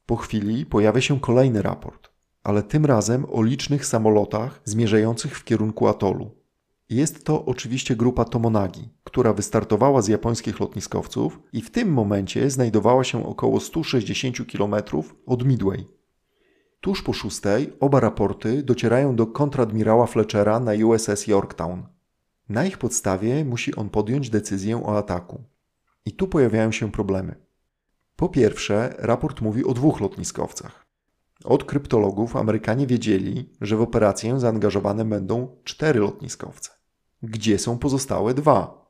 Po 0.06 0.16
chwili 0.16 0.66
pojawia 0.66 1.02
się 1.02 1.20
kolejny 1.20 1.62
raport, 1.62 2.10
ale 2.44 2.64
tym 2.64 2.86
razem 2.86 3.26
o 3.32 3.44
licznych 3.44 3.86
samolotach 3.86 4.62
zmierzających 4.66 5.40
w 5.40 5.44
kierunku 5.44 5.88
atolu. 5.88 6.32
Jest 6.90 7.26
to 7.26 7.46
oczywiście 7.46 7.96
grupa 7.96 8.26
Tomonagi, 8.26 8.90
która 9.04 9.34
wystartowała 9.34 10.02
z 10.02 10.08
japońskich 10.08 10.60
lotniskowców 10.60 11.40
i 11.54 11.62
w 11.62 11.72
tym 11.72 11.94
momencie 11.94 12.50
znajdowała 12.50 13.04
się 13.04 13.26
około 13.26 13.60
160 13.60 14.38
km 14.52 14.76
od 15.26 15.46
Midway. 15.46 15.88
Tuż 16.80 17.02
po 17.02 17.14
szóstej 17.14 17.74
oba 17.80 18.00
raporty 18.00 18.64
docierają 18.64 19.16
do 19.16 19.28
kontradmirała 19.28 20.08
Fletchera 20.08 20.60
na 20.60 20.72
USS 20.86 21.28
Yorktown. 21.28 21.84
Na 22.50 22.66
ich 22.66 22.78
podstawie 22.78 23.46
musi 23.46 23.76
on 23.76 23.90
podjąć 23.90 24.30
decyzję 24.30 24.84
o 24.86 24.98
ataku. 24.98 25.51
I 26.06 26.12
tu 26.12 26.28
pojawiają 26.28 26.72
się 26.72 26.92
problemy. 26.92 27.36
Po 28.16 28.30
pierwsze, 28.30 28.96
raport 28.98 29.42
mówi 29.42 29.66
o 29.66 29.74
dwóch 29.74 30.02
lotniskowcach. 30.02 30.86
Od 31.44 31.64
kryptologów 31.64 32.36
Amerykanie 32.36 32.88
wiedzieli, 32.88 33.50
że 33.62 33.78
w 33.78 33.82
operację 33.82 34.40
zaangażowane 34.40 35.06
będą 35.06 35.58
cztery 35.64 36.00
lotniskowce. 36.00 36.72
Gdzie 37.24 37.60
są 37.60 37.78
pozostałe 37.78 38.34
dwa? 38.34 38.82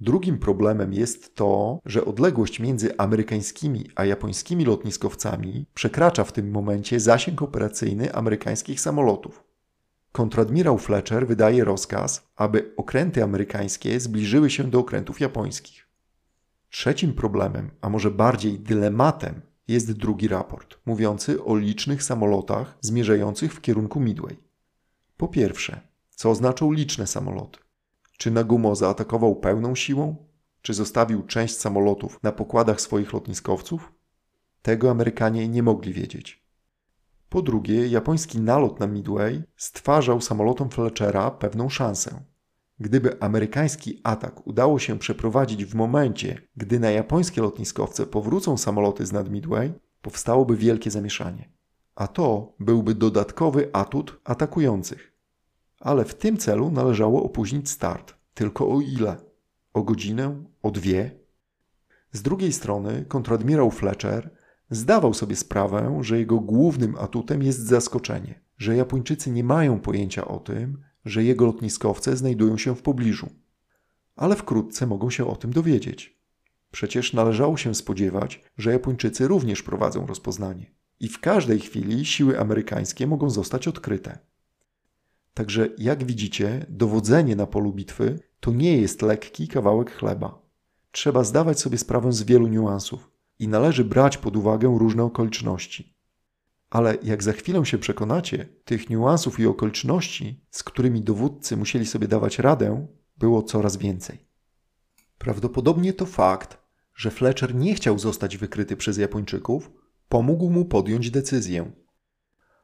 Drugim 0.00 0.38
problemem 0.38 0.92
jest 0.92 1.34
to, 1.34 1.80
że 1.84 2.04
odległość 2.04 2.60
między 2.60 2.98
amerykańskimi 2.98 3.90
a 3.94 4.04
japońskimi 4.04 4.64
lotniskowcami 4.64 5.66
przekracza 5.74 6.24
w 6.24 6.32
tym 6.32 6.50
momencie 6.50 7.00
zasięg 7.00 7.42
operacyjny 7.42 8.14
amerykańskich 8.14 8.80
samolotów. 8.80 9.44
Kontradmirał 10.12 10.78
Fletcher 10.78 11.26
wydaje 11.26 11.64
rozkaz, 11.64 12.28
aby 12.36 12.74
okręty 12.76 13.22
amerykańskie 13.22 14.00
zbliżyły 14.00 14.50
się 14.50 14.64
do 14.64 14.78
okrętów 14.78 15.20
japońskich. 15.20 15.87
Trzecim 16.70 17.12
problemem, 17.12 17.70
a 17.80 17.88
może 17.88 18.10
bardziej 18.10 18.60
dylematem, 18.60 19.40
jest 19.68 19.92
drugi 19.92 20.28
raport, 20.28 20.78
mówiący 20.86 21.44
o 21.44 21.56
licznych 21.56 22.02
samolotach 22.02 22.78
zmierzających 22.80 23.54
w 23.54 23.60
kierunku 23.60 24.00
Midway. 24.00 24.36
Po 25.16 25.28
pierwsze, 25.28 25.80
co 26.10 26.30
oznaczą 26.30 26.72
liczne 26.72 27.06
samoloty? 27.06 27.58
Czy 28.18 28.30
Nagumo 28.30 28.74
zaatakował 28.74 29.36
pełną 29.36 29.74
siłą? 29.74 30.16
Czy 30.62 30.74
zostawił 30.74 31.22
część 31.22 31.56
samolotów 31.56 32.18
na 32.22 32.32
pokładach 32.32 32.80
swoich 32.80 33.12
lotniskowców? 33.12 33.92
Tego 34.62 34.90
Amerykanie 34.90 35.48
nie 35.48 35.62
mogli 35.62 35.92
wiedzieć. 35.92 36.48
Po 37.28 37.42
drugie, 37.42 37.88
japoński 37.88 38.40
nalot 38.40 38.80
na 38.80 38.86
Midway 38.86 39.42
stwarzał 39.56 40.20
samolotom 40.20 40.70
Fletchera 40.70 41.30
pewną 41.30 41.68
szansę. 41.68 42.22
Gdyby 42.80 43.20
amerykański 43.20 44.00
atak 44.04 44.46
udało 44.46 44.78
się 44.78 44.98
przeprowadzić 44.98 45.64
w 45.64 45.74
momencie, 45.74 46.42
gdy 46.56 46.80
na 46.80 46.90
japońskie 46.90 47.40
lotniskowce 47.40 48.06
powrócą 48.06 48.56
samoloty 48.56 49.06
z 49.06 49.12
nad 49.12 49.30
Midway, 49.30 49.72
powstałoby 50.02 50.56
wielkie 50.56 50.90
zamieszanie. 50.90 51.48
A 51.94 52.06
to 52.06 52.52
byłby 52.60 52.94
dodatkowy 52.94 53.70
atut 53.72 54.20
atakujących 54.24 55.18
ale 55.80 56.04
w 56.04 56.14
tym 56.14 56.36
celu 56.36 56.70
należało 56.70 57.22
opóźnić 57.22 57.70
start. 57.70 58.14
Tylko 58.34 58.68
o 58.68 58.80
ile? 58.80 59.16
O 59.74 59.82
godzinę? 59.82 60.44
O 60.62 60.70
dwie? 60.70 61.10
Z 62.12 62.22
drugiej 62.22 62.52
strony 62.52 63.04
kontradmirał 63.08 63.70
Fletcher 63.70 64.30
zdawał 64.70 65.14
sobie 65.14 65.36
sprawę, 65.36 65.98
że 66.00 66.18
jego 66.18 66.40
głównym 66.40 66.96
atutem 66.98 67.42
jest 67.42 67.66
zaskoczenie, 67.66 68.40
że 68.58 68.76
Japończycy 68.76 69.30
nie 69.30 69.44
mają 69.44 69.80
pojęcia 69.80 70.28
o 70.28 70.38
tym, 70.38 70.82
że 71.08 71.24
jego 71.24 71.46
lotniskowce 71.46 72.16
znajdują 72.16 72.58
się 72.58 72.76
w 72.76 72.82
pobliżu. 72.82 73.28
Ale 74.16 74.36
wkrótce 74.36 74.86
mogą 74.86 75.10
się 75.10 75.26
o 75.26 75.36
tym 75.36 75.52
dowiedzieć. 75.52 76.18
Przecież 76.70 77.12
należało 77.12 77.56
się 77.56 77.74
spodziewać, 77.74 78.42
że 78.58 78.72
Japończycy 78.72 79.28
również 79.28 79.62
prowadzą 79.62 80.06
rozpoznanie 80.06 80.70
i 81.00 81.08
w 81.08 81.20
każdej 81.20 81.60
chwili 81.60 82.06
siły 82.06 82.40
amerykańskie 82.40 83.06
mogą 83.06 83.30
zostać 83.30 83.68
odkryte. 83.68 84.18
Także 85.34 85.68
jak 85.78 86.04
widzicie, 86.04 86.66
dowodzenie 86.68 87.36
na 87.36 87.46
polu 87.46 87.72
bitwy 87.72 88.18
to 88.40 88.50
nie 88.50 88.76
jest 88.76 89.02
lekki 89.02 89.48
kawałek 89.48 89.92
chleba. 89.92 90.42
Trzeba 90.92 91.24
zdawać 91.24 91.60
sobie 91.60 91.78
sprawę 91.78 92.12
z 92.12 92.22
wielu 92.22 92.46
niuansów 92.46 93.10
i 93.38 93.48
należy 93.48 93.84
brać 93.84 94.18
pod 94.18 94.36
uwagę 94.36 94.78
różne 94.78 95.04
okoliczności. 95.04 95.97
Ale 96.70 96.98
jak 97.02 97.22
za 97.22 97.32
chwilę 97.32 97.66
się 97.66 97.78
przekonacie, 97.78 98.48
tych 98.64 98.90
niuansów 98.90 99.40
i 99.40 99.46
okoliczności, 99.46 100.44
z 100.50 100.62
którymi 100.62 101.02
dowódcy 101.02 101.56
musieli 101.56 101.86
sobie 101.86 102.08
dawać 102.08 102.38
radę, 102.38 102.86
było 103.18 103.42
coraz 103.42 103.76
więcej. 103.76 104.28
Prawdopodobnie 105.18 105.92
to 105.92 106.06
fakt, 106.06 106.58
że 106.94 107.10
Fletcher 107.10 107.54
nie 107.54 107.74
chciał 107.74 107.98
zostać 107.98 108.36
wykryty 108.36 108.76
przez 108.76 108.98
Japończyków, 108.98 109.70
pomógł 110.08 110.50
mu 110.50 110.64
podjąć 110.64 111.10
decyzję. 111.10 111.72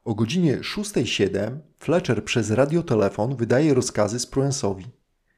O 0.03 0.15
godzinie 0.15 0.57
6.07 0.57 1.57
Fletcher 1.77 2.25
przez 2.25 2.51
radiotelefon 2.51 3.35
wydaje 3.35 3.73
rozkazy 3.73 4.17
Spruance'owi. 4.17 4.83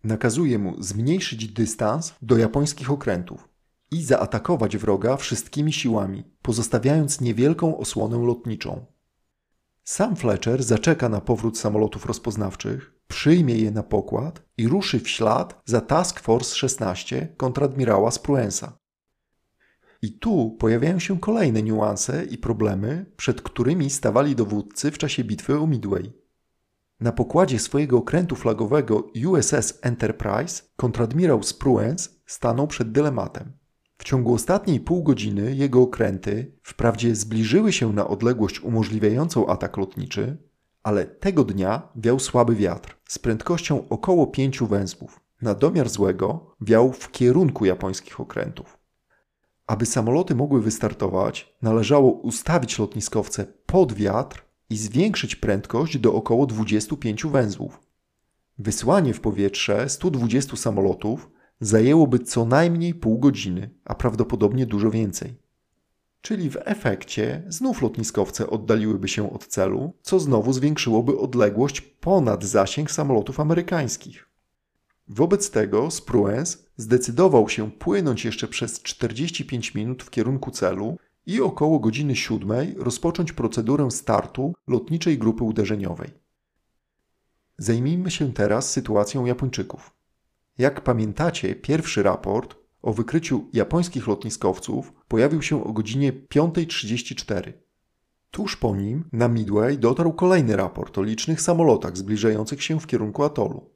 Nakazuje 0.04 0.60
mu 0.60 0.84
zmniejszyć 0.84 1.48
dystans 1.48 2.14
do 2.22 2.38
japońskich 2.38 2.92
okrętów 2.92 3.57
i 3.91 4.04
zaatakować 4.04 4.78
wroga 4.78 5.17
wszystkimi 5.17 5.73
siłami, 5.73 6.23
pozostawiając 6.41 7.21
niewielką 7.21 7.78
osłonę 7.78 8.17
lotniczą. 8.17 8.86
Sam 9.84 10.15
Fletcher 10.15 10.63
zaczeka 10.63 11.10
na 11.10 11.21
powrót 11.21 11.58
samolotów 11.58 12.06
rozpoznawczych, 12.06 12.93
przyjmie 13.08 13.56
je 13.56 13.71
na 13.71 13.84
pokład 13.84 14.41
i 14.58 14.67
ruszy 14.67 15.00
w 15.00 15.10
ślad 15.10 15.62
za 15.65 15.82
Task 15.82 16.19
Force 16.19 16.56
16 16.56 17.34
kontradmirała 17.38 18.12
Spruensa. 18.12 18.78
I 20.02 20.19
tu 20.19 20.52
pojawiają 20.60 21.00
się 21.00 21.19
kolejne 21.19 21.63
niuanse 21.63 22.26
i 22.26 22.38
problemy, 22.38 23.06
przed 23.17 23.41
którymi 23.41 23.89
stawali 23.89 24.36
dowódcy 24.36 24.91
w 24.91 24.97
czasie 24.97 25.23
bitwy 25.23 25.60
o 25.60 25.67
Midway. 25.67 26.13
Na 27.00 27.12
pokładzie 27.12 27.60
swojego 27.60 27.97
okrętu 27.97 28.36
flagowego 28.36 29.12
USS 29.28 29.80
Enterprise 29.82 30.63
kontradmirał 30.76 31.43
Spruance 31.43 32.10
stanął 32.26 32.67
przed 32.67 32.91
dylematem. 32.91 33.58
W 33.98 34.04
ciągu 34.04 34.34
ostatniej 34.34 34.80
pół 34.80 35.04
godziny 35.04 35.56
jego 35.56 35.82
okręty 35.82 36.52
wprawdzie 36.64 37.16
zbliżyły 37.16 37.74
się 37.74 37.94
na 37.94 38.08
odległość 38.08 38.60
umożliwiającą 38.60 39.48
atak 39.48 39.78
lotniczy, 39.78 40.38
ale 40.84 41.06
tego 41.06 41.44
dnia 41.44 41.82
wiał 41.96 42.20
słaby 42.20 42.56
wiatr 42.56 42.98
z 43.08 43.20
prędkością 43.20 43.90
około 43.90 44.28
5 44.28 44.60
węzłów. 44.60 45.20
Na 45.42 45.54
domiar 45.56 45.90
złego 45.90 46.56
wiał 46.62 46.94
w 46.94 47.12
kierunku 47.12 47.66
japońskich 47.66 48.20
okrętów. 48.20 48.78
Aby 49.68 49.86
samoloty 49.86 50.36
mogły 50.36 50.62
wystartować, 50.62 51.58
należało 51.62 52.12
ustawić 52.12 52.80
lotniskowce 52.80 53.46
pod 53.66 53.94
wiatr 53.94 54.46
i 54.70 54.78
zwiększyć 54.78 55.36
prędkość 55.36 55.98
do 55.98 56.14
około 56.14 56.46
25 56.46 57.26
węzłów. 57.26 57.80
Wysłanie 58.60 59.14
w 59.14 59.22
powietrze 59.22 59.90
120 59.90 60.58
samolotów 60.58 61.30
zajęłoby 61.60 62.20
co 62.20 62.46
najmniej 62.46 62.93
pół 62.96 63.20
godziny, 63.20 63.70
a 63.86 63.96
prawdopodobnie 63.96 64.65
dużo 64.65 64.91
więcej. 64.91 65.36
Czyli 66.22 66.50
w 66.50 66.58
efekcie 66.65 67.43
znów 67.48 67.82
lotniskowce 67.82 68.50
oddaliłyby 68.50 69.08
się 69.08 69.34
od 69.34 69.48
celu, 69.48 69.93
co 70.02 70.20
znowu 70.20 70.54
zwiększyłoby 70.54 71.20
odległość 71.20 71.82
ponad 71.82 72.43
zasięg 72.43 72.91
samolotów 72.91 73.39
amerykańskich. 73.39 74.30
Wobec 75.08 75.52
tego 75.52 75.91
Spruance 75.91 76.58
zdecydował 76.78 77.50
się 77.50 77.72
płynąć 77.72 78.26
jeszcze 78.26 78.48
przez 78.48 78.82
45 78.82 79.76
minut 79.76 80.04
w 80.04 80.10
kierunku 80.10 80.52
celu 80.52 80.98
i 81.26 81.41
około 81.41 81.80
godziny 81.80 82.15
7 82.15 82.50
rozpocząć 82.78 83.34
procedurę 83.34 83.91
startu 83.91 84.54
lotniczej 84.67 85.17
grupy 85.17 85.43
uderzeniowej. 85.43 86.10
Zajmijmy 87.58 88.12
się 88.12 88.34
teraz 88.34 88.72
sytuacją 88.72 89.26
Japończyków. 89.26 89.97
Jak 90.58 90.82
pamiętacie, 90.82 91.56
pierwszy 91.56 92.04
raport 92.04 92.56
o 92.82 92.93
wykryciu 92.93 93.50
japońskich 93.54 94.08
lotniskowców 94.08 94.93
pojawił 95.08 95.41
się 95.41 95.63
o 95.63 95.74
godzinie 95.74 96.13
5.34. 96.13 97.54
Tuż 98.32 98.58
po 98.58 98.76
nim 98.76 99.10
na 99.12 99.28
Midway 99.28 99.78
dotarł 99.78 100.13
kolejny 100.13 100.56
raport 100.56 100.98
o 100.98 101.04
licznych 101.04 101.41
samolotach 101.41 101.98
zbliżających 101.98 102.63
się 102.63 102.80
w 102.80 102.88
kierunku 102.88 103.24
atolu. 103.24 103.70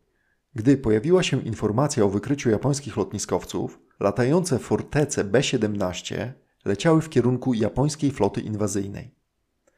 Gdy 0.55 0.77
pojawiła 0.77 1.23
się 1.23 1.41
informacja 1.41 2.03
o 2.03 2.09
wykryciu 2.09 2.49
japońskich 2.49 2.97
lotniskowców, 2.97 3.79
latające 3.99 4.59
fortece 4.59 5.23
B-17 5.23 6.31
leciały 6.65 7.01
w 7.01 7.09
kierunku 7.09 7.53
japońskiej 7.53 8.11
floty 8.11 8.41
inwazyjnej. 8.41 9.15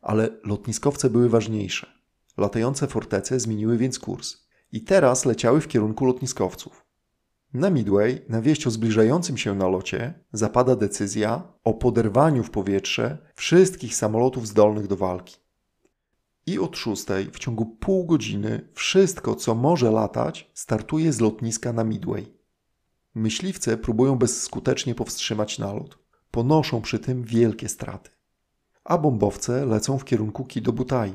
Ale 0.02 0.30
lotniskowce 0.44 1.10
były 1.10 1.30
ważniejsze. 1.30 1.88
Latające 2.38 2.88
fortece 2.88 3.40
zmieniły 3.40 3.78
więc 3.78 4.00
kurs 4.00 4.38
i 4.72 4.82
teraz 4.82 5.26
leciały 5.26 5.62
w 5.62 5.68
kierunku 5.68 6.06
lotniskowców. 6.06 6.83
Na 7.54 7.70
Midway, 7.70 8.22
na 8.30 8.42
wieść 8.42 8.68
o 8.68 8.72
zbliżającym 8.72 9.38
się 9.38 9.56
nalocie, 9.56 10.14
zapada 10.32 10.76
decyzja 10.76 11.44
o 11.64 11.74
poderwaniu 11.74 12.44
w 12.44 12.50
powietrze 12.50 13.18
wszystkich 13.36 13.96
samolotów 13.96 14.48
zdolnych 14.48 14.88
do 14.88 14.96
walki. 14.96 15.36
I 16.46 16.60
od 16.60 16.78
szóstej, 16.78 17.32
w 17.32 17.40
ciągu 17.40 17.66
pół 17.66 18.06
godziny, 18.06 18.70
wszystko, 18.74 19.36
co 19.36 19.56
może 19.56 19.92
latać, 19.92 20.52
startuje 20.54 21.14
z 21.14 21.20
lotniska 21.20 21.74
na 21.74 21.84
Midway. 21.84 22.34
Myśliwce 23.16 23.78
próbują 23.78 24.16
bezskutecznie 24.16 24.96
powstrzymać 24.96 25.60
nalot. 25.60 25.98
Ponoszą 26.32 26.82
przy 26.82 27.00
tym 27.00 27.24
wielkie 27.24 27.70
straty. 27.70 28.10
A 28.84 28.98
bombowce 28.98 29.66
lecą 29.66 29.98
w 29.98 30.06
kierunku 30.06 30.46
Kidobutai. 30.46 31.14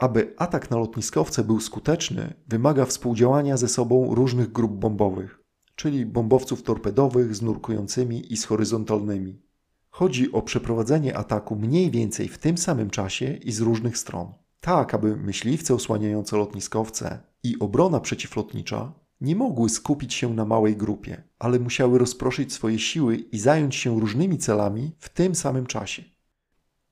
Aby 0.00 0.34
atak 0.36 0.70
na 0.70 0.76
lotniskowce 0.76 1.44
był 1.44 1.60
skuteczny, 1.60 2.34
wymaga 2.48 2.84
współdziałania 2.84 3.56
ze 3.56 3.68
sobą 3.68 4.14
różnych 4.14 4.52
grup 4.52 4.72
bombowych, 4.72 5.42
czyli 5.74 6.06
bombowców 6.06 6.62
torpedowych 6.62 7.36
z 7.36 7.42
nurkującymi 7.42 8.32
i 8.32 8.36
z 8.36 8.44
horyzontalnymi. 8.44 9.42
Chodzi 9.90 10.32
o 10.32 10.42
przeprowadzenie 10.42 11.16
ataku 11.16 11.56
mniej 11.56 11.90
więcej 11.90 12.28
w 12.28 12.38
tym 12.38 12.58
samym 12.58 12.90
czasie 12.90 13.34
i 13.34 13.52
z 13.52 13.60
różnych 13.60 13.98
stron, 13.98 14.32
tak 14.60 14.94
aby 14.94 15.16
myśliwce 15.16 15.74
osłaniające 15.74 16.36
lotniskowce 16.36 17.18
i 17.42 17.58
obrona 17.58 18.00
przeciwlotnicza 18.00 18.92
nie 19.20 19.36
mogły 19.36 19.68
skupić 19.68 20.14
się 20.14 20.34
na 20.34 20.44
małej 20.44 20.76
grupie, 20.76 21.22
ale 21.38 21.58
musiały 21.58 21.98
rozproszyć 21.98 22.52
swoje 22.52 22.78
siły 22.78 23.16
i 23.16 23.38
zająć 23.38 23.74
się 23.74 24.00
różnymi 24.00 24.38
celami 24.38 24.92
w 24.98 25.08
tym 25.08 25.34
samym 25.34 25.66
czasie. 25.66 26.02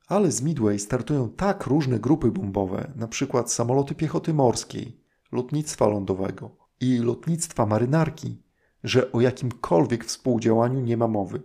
Ale 0.08 0.32
z 0.32 0.42
Midway 0.42 0.78
startują 0.78 1.30
tak 1.30 1.66
różne 1.66 1.98
grupy 1.98 2.30
bombowe, 2.30 2.92
np. 2.96 3.42
samoloty 3.46 3.94
piechoty 3.94 4.34
morskiej, 4.34 5.00
lotnictwa 5.32 5.86
lądowego 5.86 6.56
i 6.80 6.98
lotnictwa 6.98 7.66
marynarki, 7.66 8.42
że 8.84 9.12
o 9.12 9.20
jakimkolwiek 9.20 10.04
współdziałaniu 10.04 10.80
nie 10.80 10.96
ma 10.96 11.08
mowy. 11.08 11.42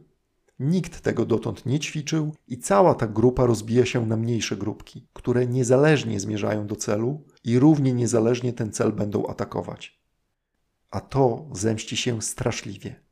Nikt 0.59 1.01
tego 1.01 1.25
dotąd 1.25 1.65
nie 1.65 1.79
ćwiczył 1.79 2.35
i 2.47 2.57
cała 2.57 2.95
ta 2.95 3.07
grupa 3.07 3.45
rozbija 3.45 3.85
się 3.85 4.05
na 4.05 4.17
mniejsze 4.17 4.57
grupki, 4.57 5.07
które 5.13 5.47
niezależnie 5.47 6.19
zmierzają 6.19 6.67
do 6.67 6.75
celu 6.75 7.25
i 7.43 7.59
równie 7.59 7.93
niezależnie 7.93 8.53
ten 8.53 8.71
cel 8.71 8.91
będą 8.91 9.27
atakować. 9.27 10.03
A 10.91 11.01
to 11.01 11.45
zemści 11.51 11.97
się 11.97 12.21
straszliwie. 12.21 13.03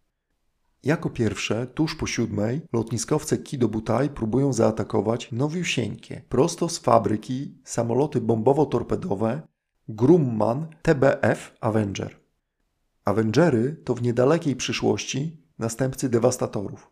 Jako 0.84 1.10
pierwsze, 1.10 1.68
tuż 1.68 1.96
po 1.96 2.08
siódmej, 2.08 2.62
lotniskowce 2.74 3.38
Kido 3.38 3.68
Butai 3.68 4.10
próbują 4.10 4.54
zaatakować 4.54 5.32
nowiusieńkie, 5.32 6.22
prosto 6.30 6.70
z 6.70 6.78
fabryki, 6.78 7.58
samoloty 7.64 8.22
bombowo-torpedowe 8.22 9.42
Grumman 9.88 10.68
TBF 10.82 11.58
Avenger. 11.60 12.20
Avengery 13.06 13.76
to 13.84 13.96
w 13.96 14.02
niedalekiej 14.02 14.56
przyszłości 14.56 15.38
następcy 15.60 16.10
dewastatorów. 16.10 16.92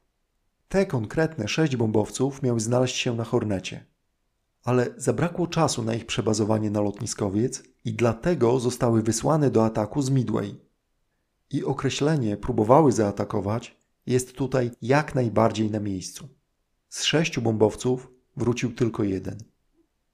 Te 0.70 0.86
konkretne 0.86 1.48
sześć 1.48 1.76
bombowców 1.76 2.44
miały 2.44 2.60
znaleźć 2.60 2.96
się 2.96 3.16
na 3.16 3.24
Hornecie. 3.24 3.86
Ale 4.64 4.88
zabrakło 4.98 5.48
czasu 5.48 5.84
na 5.84 5.94
ich 5.94 6.06
przebazowanie 6.06 6.72
na 6.72 6.82
lotniskowiec 6.82 7.64
i 7.86 7.94
dlatego 7.94 8.60
zostały 8.60 9.02
wysłane 9.02 9.52
do 9.52 9.66
ataku 9.66 10.02
z 10.02 10.10
Midway. 10.10 10.56
I 11.50 11.64
określenie 11.64 12.38
próbowały 12.38 12.92
zaatakować 12.92 13.79
jest 14.10 14.34
tutaj 14.34 14.72
jak 14.82 15.16
najbardziej 15.16 15.72
na 15.72 15.80
miejscu. 15.80 16.30
Z 16.90 17.04
sześciu 17.04 17.42
bombowców 17.42 18.12
wrócił 18.38 18.74
tylko 18.74 19.04
jeden. 19.04 19.38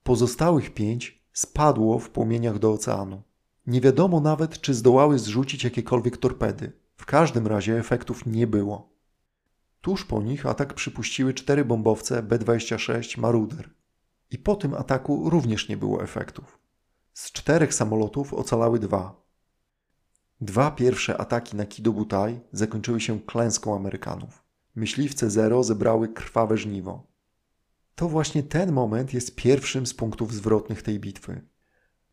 Pozostałych 0.02 0.74
pięć 0.74 1.24
spadło 1.32 1.98
w 1.98 2.10
płomieniach 2.10 2.58
do 2.58 2.72
oceanu. 2.72 3.22
Nie 3.66 3.80
wiadomo 3.80 4.20
nawet, 4.20 4.60
czy 4.60 4.74
zdołały 4.74 5.18
zrzucić 5.18 5.64
jakiekolwiek 5.64 6.16
torpedy. 6.16 6.72
W 6.96 7.06
każdym 7.06 7.46
razie 7.46 7.78
efektów 7.78 8.26
nie 8.26 8.46
było. 8.46 8.92
Tuż 9.80 10.04
po 10.04 10.22
nich 10.22 10.46
atak 10.46 10.74
przypuściły 10.74 11.34
cztery 11.34 11.64
bombowce 11.64 12.22
B-26 12.22 13.20
Maruder. 13.20 13.70
I 14.30 14.38
po 14.38 14.56
tym 14.56 14.74
ataku 14.74 15.30
również 15.30 15.68
nie 15.68 15.76
było 15.76 16.02
efektów. 16.02 16.58
Z 17.12 17.32
czterech 17.32 17.74
samolotów 17.74 18.34
ocalały 18.34 18.78
dwa. 18.78 19.25
Dwa 20.40 20.70
pierwsze 20.70 21.20
ataki 21.20 21.56
na 21.56 21.66
Kidobutai 21.66 22.40
zakończyły 22.52 23.00
się 23.00 23.20
klęską 23.20 23.76
Amerykanów. 23.76 24.44
Myśliwce 24.74 25.30
Zero 25.30 25.64
zebrały 25.64 26.08
krwawe 26.08 26.58
żniwo. 26.58 27.06
To 27.94 28.08
właśnie 28.08 28.42
ten 28.42 28.72
moment 28.72 29.14
jest 29.14 29.34
pierwszym 29.34 29.86
z 29.86 29.94
punktów 29.94 30.34
zwrotnych 30.34 30.82
tej 30.82 31.00
bitwy. 31.00 31.40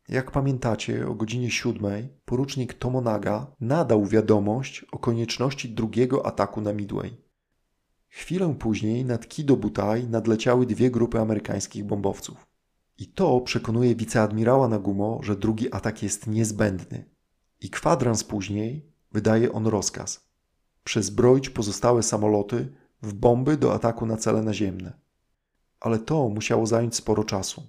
Jak 0.10 0.32
pamiętacie, 0.32 1.08
o 1.08 1.14
godzinie 1.14 1.52
siódmej 1.52 2.10
porucznik 2.26 2.74
Tomonaga 2.74 3.48
nadał 3.60 4.06
wiadomość 4.06 4.86
o 4.92 5.00
konieczności 5.00 5.70
drugiego 5.70 6.26
ataku 6.26 6.62
na 6.62 6.74
Midway. 6.74 7.18
Chwilę 8.10 8.56
później 8.60 9.06
nad 9.06 9.28
Kidobutai 9.28 10.08
nadleciały 10.08 10.66
dwie 10.66 10.92
grupy 10.92 11.20
amerykańskich 11.20 11.84
bombowców. 11.84 12.48
I 12.98 13.08
to 13.08 13.42
przekonuje 13.42 13.96
wiceadmirała 13.96 14.68
Nagumo, 14.68 15.20
że 15.24 15.36
drugi 15.36 15.74
atak 15.74 16.04
jest 16.04 16.28
niezbędny. 16.28 17.13
I 17.64 17.70
kwadrans 17.70 18.24
później 18.24 18.86
wydaje 19.12 19.52
on 19.52 19.68
rozkaz 19.68 20.34
przezbroić 20.84 21.50
pozostałe 21.50 22.04
samoloty 22.04 22.74
w 23.02 23.14
bomby 23.14 23.58
do 23.58 23.74
ataku 23.74 24.06
na 24.06 24.18
cele 24.18 24.42
naziemne. 24.42 24.94
Ale 25.80 26.00
to 26.00 26.30
musiało 26.30 26.66
zająć 26.66 26.96
sporo 26.96 27.24
czasu. 27.24 27.64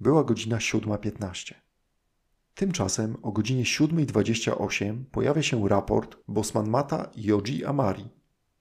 Była 0.00 0.24
godzina 0.24 0.56
7.15. 0.56 1.54
Tymczasem 2.54 3.16
o 3.22 3.32
godzinie 3.32 3.64
7.28 3.64 5.04
pojawia 5.12 5.42
się 5.42 5.68
raport 5.68 6.16
Bosmanmata 6.28 7.10
Yoji 7.16 7.64
Amari. 7.64 8.08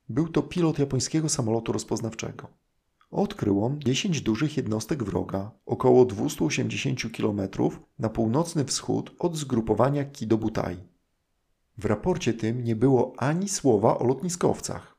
Był 0.10 0.28
to 0.28 0.41
pilot 0.41 0.80
japońskiego 0.80 1.30
samolotu 1.30 1.71
rozpoznawczego. 1.71 2.48
Odkrył 3.15 3.65
on 3.65 3.80
10 3.80 4.21
dużych 4.21 4.58
jednostek 4.58 5.04
wroga, 5.04 5.51
około 5.65 6.06
280 6.06 6.99
km 7.17 7.41
na 7.99 8.10
północny 8.10 8.65
wschód 8.65 9.15
od 9.19 9.36
zgrupowania 9.36 10.06
Kidobutai. 10.06 10.78
W 11.78 11.86
raporcie 11.86 12.34
tym 12.34 12.63
nie 12.63 12.75
było 12.75 13.13
ani 13.17 13.49
słowa 13.49 13.97
o 13.97 14.04
lotniskowcach. 14.04 14.97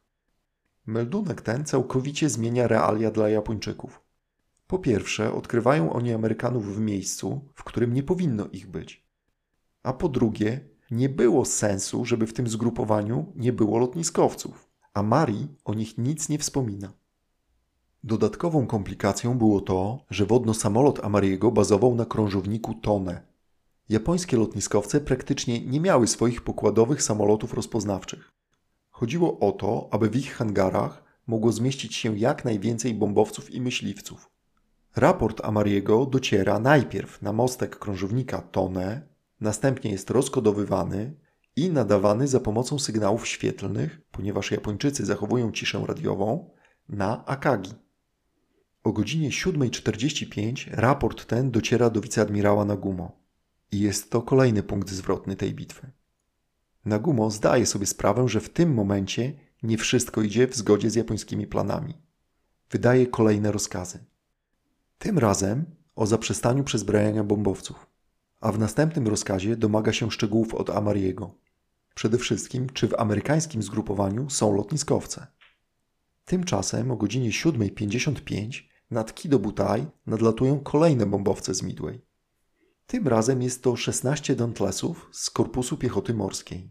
Meldunek 0.87 1.41
ten 1.41 1.65
całkowicie 1.65 2.29
zmienia 2.29 2.69
realia 2.69 3.11
dla 3.11 3.29
Japończyków. 3.29 4.03
Po 4.67 4.79
pierwsze, 4.79 5.33
odkrywają 5.33 5.93
oni 5.93 6.13
Amerykanów 6.13 6.77
w 6.77 6.81
miejscu, 6.81 7.41
w 7.55 7.65
którym 7.65 7.95
nie 7.95 8.03
powinno 8.03 8.49
ich 8.53 8.71
być. 8.71 9.07
A 9.83 9.93
po 9.93 10.09
drugie, 10.09 10.61
nie 10.91 11.09
było 11.09 11.45
sensu, 11.45 12.05
żeby 12.05 12.27
w 12.27 12.33
tym 12.33 12.49
zgrupowaniu 12.49 13.33
nie 13.37 13.53
było 13.53 13.79
lotniskowców, 13.79 14.71
a 14.95 15.03
Mari 15.03 15.49
o 15.65 15.75
nich 15.75 15.99
nic 15.99 16.29
nie 16.29 16.39
wspomina. 16.39 16.93
Dodatkową 18.05 18.67
komplikacją 18.67 19.39
było 19.39 19.61
to, 19.61 20.05
że 20.11 20.27
wodno-samolot 20.27 21.05
Amariego 21.05 21.51
bazował 21.51 21.95
na 21.95 22.05
krążowniku 22.05 22.75
Tone. 22.75 23.23
Japońskie 23.89 24.37
lotniskowce 24.37 25.01
praktycznie 25.01 25.67
nie 25.67 25.81
miały 25.81 26.07
swoich 26.07 26.43
pokładowych 26.43 27.03
samolotów 27.03 27.55
rozpoznawczych. 27.55 28.33
Chodziło 28.91 29.39
o 29.39 29.53
to, 29.53 29.89
aby 29.91 30.11
w 30.11 30.17
ich 30.17 30.35
hangarach 30.35 31.05
mogło 31.27 31.53
zmieścić 31.53 31.95
się 31.95 32.19
jak 32.19 32.45
najwięcej 32.45 32.95
bombowców 32.95 33.55
i 33.55 33.61
myśliwców. 33.61 34.31
Raport 34.97 35.45
Amariego 35.45 36.07
dociera 36.07 36.59
najpierw 36.59 37.23
na 37.23 37.33
mostek 37.33 37.79
krążownika 37.79 38.43
Tone, 38.43 39.09
następnie 39.41 39.91
jest 39.91 40.11
rozkodowywany 40.11 41.15
i 41.57 41.71
nadawany 41.71 42.29
za 42.29 42.41
pomocą 42.41 42.79
sygnałów 42.79 43.27
świetlnych, 43.27 44.01
ponieważ 44.11 44.51
Japończycy 44.51 45.05
zachowują 45.07 45.53
ciszę 45.53 45.85
radiową, 45.87 46.51
na 46.89 47.27
Akagi. 47.27 47.86
O 48.87 48.93
godzinie 48.93 49.31
7.45 49.31 50.71
raport 50.71 51.27
ten 51.27 51.51
dociera 51.51 51.91
do 51.91 52.01
wiceadmirała 52.01 52.65
Nagumo. 52.65 53.13
I 53.73 53.81
jest 53.81 54.11
to 54.11 54.23
kolejny 54.23 54.63
punkt 54.63 54.91
zwrotny 54.91 55.37
tej 55.37 55.55
bitwy. 55.55 55.91
Nagumo 56.85 57.31
zdaje 57.31 57.67
sobie 57.67 57.87
sprawę, 57.87 58.29
że 58.29 58.41
w 58.41 58.49
tym 58.49 58.75
momencie 58.75 59.33
nie 59.63 59.79
wszystko 59.79 60.23
idzie 60.23 60.49
w 60.49 60.57
zgodzie 60.57 60.91
z 60.91 60.95
japońskimi 60.95 61.47
planami. 61.47 61.95
Wydaje 62.71 63.07
kolejne 63.07 63.53
rozkazy. 63.53 64.05
Tym 64.99 65.19
razem 65.19 65.65
o 65.97 66.07
zaprzestaniu 66.07 66.65
przezbrajania 66.65 67.25
bombowców, 67.25 67.87
a 68.41 68.53
w 68.53 68.59
następnym 68.59 69.09
rozkazie 69.09 69.57
domaga 69.57 69.93
się 69.93 70.11
szczegółów 70.11 70.55
od 70.55 70.71
Amariego. 70.71 71.35
Przede 71.95 72.19
wszystkim, 72.19 72.71
czy 72.71 72.89
w 72.89 73.01
amerykańskim 73.01 73.63
zgrupowaniu 73.63 74.31
są 74.31 74.57
lotniskowce. 74.57 75.27
Tymczasem 76.25 76.91
o 76.91 76.97
godzinie 76.97 77.31
7.55 77.31 78.76
nad 78.91 79.15
Kido-Butai 79.15 79.87
nadlatują 80.07 80.61
kolejne 80.61 81.07
bombowce 81.07 81.55
z 81.55 81.63
Midway. 81.63 82.01
Tym 82.87 83.09
razem 83.09 83.43
jest 83.43 83.63
to 83.63 83.77
16 83.77 84.37
Dauntlessów 84.37 85.09
z 85.13 85.31
Korpusu 85.31 85.77
Piechoty 85.77 86.15
Morskiej. 86.15 86.71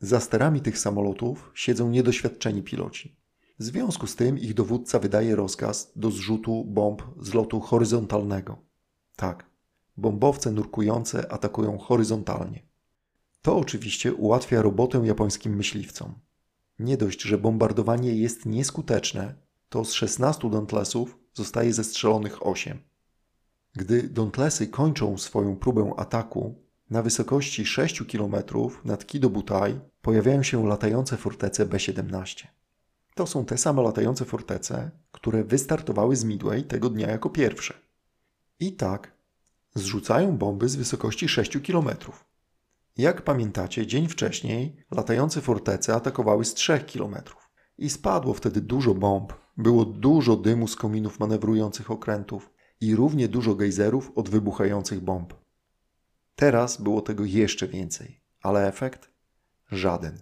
Za 0.00 0.20
sterami 0.20 0.60
tych 0.60 0.78
samolotów 0.78 1.52
siedzą 1.54 1.90
niedoświadczeni 1.90 2.62
piloci. 2.62 3.16
W 3.58 3.64
związku 3.64 4.06
z 4.06 4.16
tym 4.16 4.38
ich 4.38 4.54
dowódca 4.54 4.98
wydaje 4.98 5.36
rozkaz 5.36 5.92
do 5.96 6.10
zrzutu 6.10 6.64
bomb 6.64 7.02
z 7.20 7.34
lotu 7.34 7.60
horyzontalnego. 7.60 8.58
Tak, 9.16 9.50
bombowce 9.96 10.50
nurkujące 10.50 11.32
atakują 11.32 11.78
horyzontalnie. 11.78 12.66
To 13.42 13.56
oczywiście 13.56 14.14
ułatwia 14.14 14.62
robotę 14.62 15.02
japońskim 15.04 15.56
myśliwcom. 15.56 16.14
Nie 16.78 16.96
dość, 16.96 17.22
że 17.22 17.38
bombardowanie 17.38 18.14
jest 18.14 18.46
nieskuteczne, 18.46 19.34
to 19.68 19.84
z 19.84 19.92
16 19.92 20.50
Dauntlessów 20.50 21.18
zostaje 21.36 21.72
zestrzelonych 21.72 22.46
8. 22.46 22.78
Gdy 23.72 24.02
Dauntlessy 24.02 24.68
kończą 24.68 25.18
swoją 25.18 25.56
próbę 25.56 25.92
ataku, 25.96 26.66
na 26.90 27.02
wysokości 27.02 27.66
6 27.66 28.02
km 28.12 28.34
nad 28.84 29.06
Kido-Butai 29.06 29.80
pojawiają 30.02 30.42
się 30.42 30.68
latające 30.68 31.16
fortece 31.16 31.66
B-17. 31.66 32.46
To 33.14 33.26
są 33.26 33.44
te 33.44 33.58
same 33.58 33.82
latające 33.82 34.24
fortece, 34.24 34.90
które 35.12 35.44
wystartowały 35.44 36.16
z 36.16 36.24
Midway 36.24 36.64
tego 36.64 36.90
dnia 36.90 37.10
jako 37.10 37.30
pierwsze. 37.30 37.74
I 38.60 38.72
tak 38.72 39.12
zrzucają 39.74 40.36
bomby 40.36 40.68
z 40.68 40.76
wysokości 40.76 41.28
6 41.28 41.58
km. 41.66 41.88
Jak 42.96 43.22
pamiętacie, 43.22 43.86
dzień 43.86 44.08
wcześniej 44.08 44.76
latające 44.90 45.40
fortece 45.40 45.94
atakowały 45.94 46.44
z 46.44 46.54
3 46.54 46.84
km. 46.92 47.16
I 47.78 47.90
spadło 47.90 48.34
wtedy 48.34 48.60
dużo 48.60 48.94
bomb, 48.94 49.32
było 49.56 49.84
dużo 49.84 50.36
dymu 50.36 50.68
z 50.68 50.76
kominów 50.76 51.20
manewrujących 51.20 51.90
okrętów 51.90 52.50
i 52.80 52.96
równie 52.96 53.28
dużo 53.28 53.54
gejzerów 53.54 54.12
od 54.14 54.28
wybuchających 54.28 55.00
bomb. 55.00 55.34
Teraz 56.36 56.82
było 56.82 57.00
tego 57.00 57.24
jeszcze 57.24 57.68
więcej, 57.68 58.20
ale 58.42 58.68
efekt? 58.68 59.10
Żaden. 59.70 60.18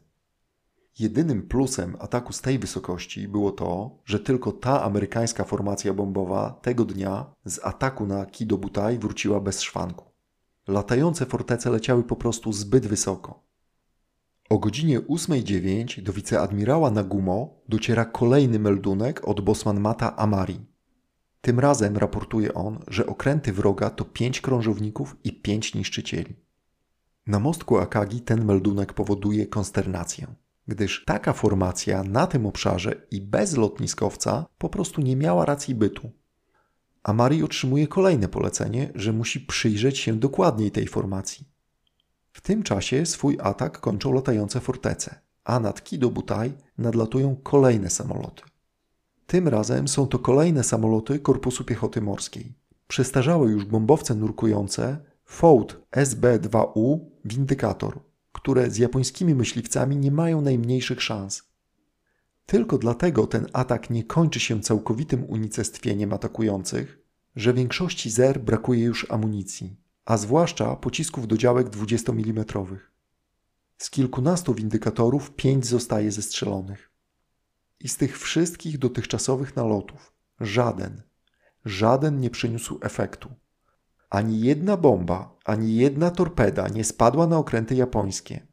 Jedynym 0.99 1.42
plusem 1.42 1.97
ataku 2.01 2.33
z 2.33 2.40
tej 2.40 2.59
wysokości 2.59 3.29
było 3.29 3.53
to, 3.53 3.99
że 4.05 4.20
tylko 4.20 4.53
ta 4.53 4.83
amerykańska 4.83 5.44
formacja 5.44 5.94
bombowa 5.94 6.59
tego 6.62 6.85
dnia 6.85 7.35
z 7.44 7.61
ataku 7.64 8.07
na 8.07 8.27
Kidobutai 8.27 8.99
wróciła 8.99 9.40
bez 9.40 9.61
szwanku. 9.61 10.05
Latające 10.68 11.27
fortece 11.27 11.70
leciały 11.70 12.03
po 12.03 12.16
prostu 12.16 12.53
zbyt 12.53 12.87
wysoko. 12.87 13.42
O 14.51 14.59
godzinie 14.59 15.01
8.09 15.01 16.03
do 16.03 16.13
wiceadmirała 16.13 16.91
Nagumo 16.91 17.61
dociera 17.69 18.05
kolejny 18.05 18.59
meldunek 18.59 19.29
od 19.29 19.41
bosman 19.41 19.81
Mata 19.81 20.17
Amari. 20.17 20.61
Tym 21.41 21.61
razem 21.61 21.97
raportuje 21.97 22.55
on, 22.55 22.79
że 22.89 23.07
okręty 23.07 23.53
wroga 23.53 23.91
to 23.91 24.05
pięć 24.05 24.41
krążowników 24.41 25.17
i 25.25 25.33
pięć 25.33 25.75
niszczycieli. 25.75 26.35
Na 27.27 27.41
mostku 27.41 27.79
Akagi 27.79 28.21
ten 28.21 28.45
meldunek 28.45 28.93
powoduje 28.93 29.47
konsternację, 29.47 30.27
gdyż 30.69 31.05
taka 31.07 31.33
formacja 31.33 32.03
na 32.03 32.27
tym 32.27 32.47
obszarze 32.47 33.07
i 33.11 33.21
bez 33.21 33.57
lotniskowca 33.57 34.47
po 34.59 34.69
prostu 34.69 35.01
nie 35.01 35.17
miała 35.17 35.45
racji 35.45 35.75
bytu. 35.75 36.11
Amari 37.03 37.43
otrzymuje 37.43 37.87
kolejne 37.87 38.29
polecenie, 38.29 38.91
że 38.95 39.13
musi 39.13 39.41
przyjrzeć 39.41 39.99
się 39.99 40.19
dokładniej 40.19 40.71
tej 40.71 40.87
formacji. 40.87 41.54
W 42.35 42.40
tym 42.40 42.62
czasie 42.62 43.07
swój 43.07 43.38
atak 43.40 43.81
kończą 43.81 44.12
latające 44.12 44.61
fortece, 44.61 45.20
a 45.44 45.61
nad 45.61 45.85
Kido 45.85 46.11
Butai 46.11 46.53
nadlatują 46.79 47.37
kolejne 47.37 47.90
samoloty. 47.90 48.42
Tym 49.27 49.49
razem 49.49 49.88
są 49.88 50.07
to 50.07 50.18
kolejne 50.18 50.64
samoloty 50.64 51.18
Korpusu 51.18 51.64
Piechoty 51.64 52.01
Morskiej. 52.01 52.55
Przestarzałe 52.88 53.51
już 53.51 53.64
bombowce 53.64 54.14
nurkujące 54.14 54.99
Fold 55.25 55.81
SB-2U 55.92 56.99
Windykator, 57.25 58.01
które 58.33 58.70
z 58.70 58.79
japońskimi 58.79 59.35
myśliwcami 59.35 59.97
nie 59.97 60.11
mają 60.11 60.40
najmniejszych 60.40 61.03
szans. 61.03 61.42
Tylko 62.47 62.79
dlatego 62.79 63.27
ten 63.27 63.47
atak 63.53 63.90
nie 63.90 64.05
kończy 64.05 64.40
się 64.40 64.61
całkowitym 64.61 65.25
unicestwieniem 65.29 66.12
atakujących, 66.12 66.99
że 67.37 67.55
większości 67.55 68.11
zer 68.11 68.40
brakuje 68.40 68.85
już 68.85 69.11
amunicji, 69.11 69.77
a 70.05 70.17
zwłaszcza 70.17 70.77
pocisków 70.77 71.29
do 71.29 71.37
działek 71.37 71.69
20 71.69 72.12
mm. 72.12 72.45
Z 73.79 73.90
kilkunastu 73.90 74.55
windykatorów 74.55 75.31
pięć 75.31 75.67
zostaje 75.67 76.12
zestrzelonych. 76.12 76.90
I 77.81 77.88
z 77.88 77.97
tych 77.97 78.19
wszystkich 78.19 78.79
dotychczasowych 78.79 79.57
nalotów 79.57 80.12
żaden, 80.40 81.03
żaden 81.64 82.21
nie 82.21 82.31
przyniósł 82.31 82.79
efektu. 82.83 83.35
Ani 84.11 84.40
jedna 84.40 84.77
bomba, 84.77 85.37
ani 85.45 85.77
jedna 85.77 86.11
torpeda 86.11 86.69
nie 86.69 86.85
spadła 86.85 87.27
na 87.27 87.38
okręty 87.38 87.75
japońskie. 87.75 88.47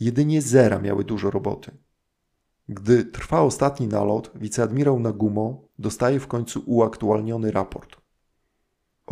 Jedynie 0.00 0.42
zera 0.42 0.78
miały 0.78 1.04
dużo 1.04 1.30
roboty. 1.30 1.76
Gdy 2.68 3.04
trwa 3.04 3.40
ostatni 3.40 3.88
nalot, 3.88 4.30
wiceadmirał 4.34 5.00
Nagumo 5.00 5.68
dostaje 5.78 6.20
w 6.20 6.26
końcu 6.26 6.62
uaktualniony 6.66 7.50
raport. 7.50 8.01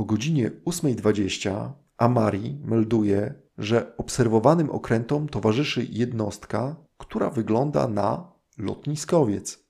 O 0.00 0.04
godzinie 0.04 0.50
8.20 0.50 1.72
Amari 1.96 2.58
melduje, 2.64 3.34
że 3.58 3.96
obserwowanym 3.96 4.70
okrętom 4.70 5.28
towarzyszy 5.28 5.86
jednostka, 5.90 6.76
która 6.98 7.30
wygląda 7.30 7.88
na 7.88 8.32
lotniskowiec. 8.58 9.64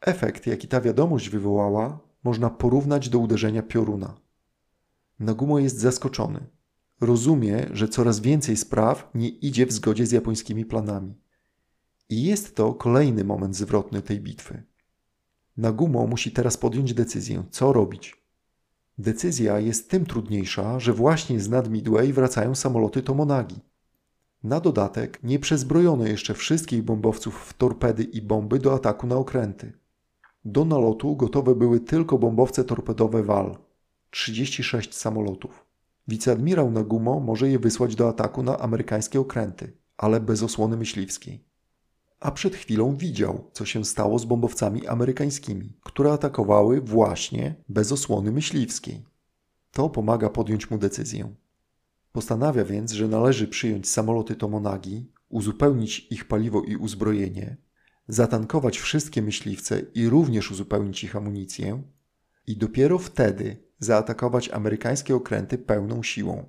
Efekt, 0.00 0.46
jaki 0.46 0.68
ta 0.68 0.80
wiadomość 0.80 1.28
wywołała, 1.28 2.00
można 2.24 2.50
porównać 2.50 3.08
do 3.08 3.18
uderzenia 3.18 3.62
pioruna. 3.62 4.20
Nagumo 5.18 5.58
jest 5.58 5.78
zaskoczony. 5.78 6.46
Rozumie, 7.00 7.66
że 7.72 7.88
coraz 7.88 8.20
więcej 8.20 8.56
spraw 8.56 9.10
nie 9.14 9.28
idzie 9.28 9.66
w 9.66 9.72
zgodzie 9.72 10.06
z 10.06 10.12
japońskimi 10.12 10.64
planami. 10.64 11.14
I 12.08 12.22
jest 12.22 12.56
to 12.56 12.74
kolejny 12.74 13.24
moment 13.24 13.56
zwrotny 13.56 14.02
tej 14.02 14.20
bitwy. 14.20 14.62
Nagumo 15.56 16.06
musi 16.06 16.32
teraz 16.32 16.56
podjąć 16.56 16.94
decyzję, 16.94 17.44
co 17.50 17.72
robić. 17.72 18.21
Decyzja 19.02 19.60
jest 19.60 19.90
tym 19.90 20.06
trudniejsza, 20.06 20.80
że 20.80 20.92
właśnie 20.92 21.40
z 21.40 21.48
nad 21.48 21.70
Midway 21.70 22.12
wracają 22.12 22.54
samoloty 22.54 23.02
Tomonagi. 23.02 23.60
Na 24.44 24.60
dodatek 24.60 25.18
nie 25.22 25.38
przezbrojono 25.38 26.06
jeszcze 26.06 26.34
wszystkich 26.34 26.82
bombowców 26.82 27.34
w 27.34 27.52
torpedy 27.54 28.02
i 28.02 28.22
bomby 28.22 28.58
do 28.58 28.74
ataku 28.74 29.06
na 29.06 29.16
okręty. 29.16 29.72
Do 30.44 30.64
nalotu 30.64 31.16
gotowe 31.16 31.54
były 31.54 31.80
tylko 31.80 32.18
bombowce 32.18 32.64
torpedowe 32.64 33.22
WAL 33.22 33.56
36 34.10 34.94
samolotów. 34.94 35.66
Wiceadmirał 36.08 36.70
Nagumo 36.70 37.20
może 37.20 37.48
je 37.48 37.58
wysłać 37.58 37.94
do 37.94 38.08
ataku 38.08 38.42
na 38.42 38.58
amerykańskie 38.58 39.20
okręty, 39.20 39.76
ale 39.96 40.20
bez 40.20 40.42
osłony 40.42 40.76
myśliwskiej. 40.76 41.44
A 42.22 42.30
przed 42.30 42.56
chwilą 42.56 42.96
widział, 42.96 43.50
co 43.52 43.64
się 43.64 43.84
stało 43.84 44.18
z 44.18 44.24
bombowcami 44.24 44.86
amerykańskimi, 44.86 45.72
które 45.82 46.12
atakowały 46.12 46.80
właśnie 46.80 47.54
bez 47.68 47.92
osłony 47.92 48.32
myśliwskiej. 48.32 49.04
To 49.72 49.90
pomaga 49.90 50.30
podjąć 50.30 50.70
mu 50.70 50.78
decyzję. 50.78 51.34
Postanawia 52.12 52.64
więc, 52.64 52.92
że 52.92 53.08
należy 53.08 53.48
przyjąć 53.48 53.88
samoloty 53.88 54.36
Tomonagi, 54.36 55.10
uzupełnić 55.28 56.06
ich 56.10 56.24
paliwo 56.24 56.62
i 56.62 56.76
uzbrojenie, 56.76 57.56
zatankować 58.08 58.78
wszystkie 58.78 59.22
myśliwce 59.22 59.80
i 59.94 60.08
również 60.08 60.50
uzupełnić 60.50 61.04
ich 61.04 61.16
amunicję 61.16 61.82
i 62.46 62.56
dopiero 62.56 62.98
wtedy 62.98 63.56
zaatakować 63.78 64.48
amerykańskie 64.48 65.14
okręty 65.14 65.58
pełną 65.58 66.02
siłą. 66.02 66.44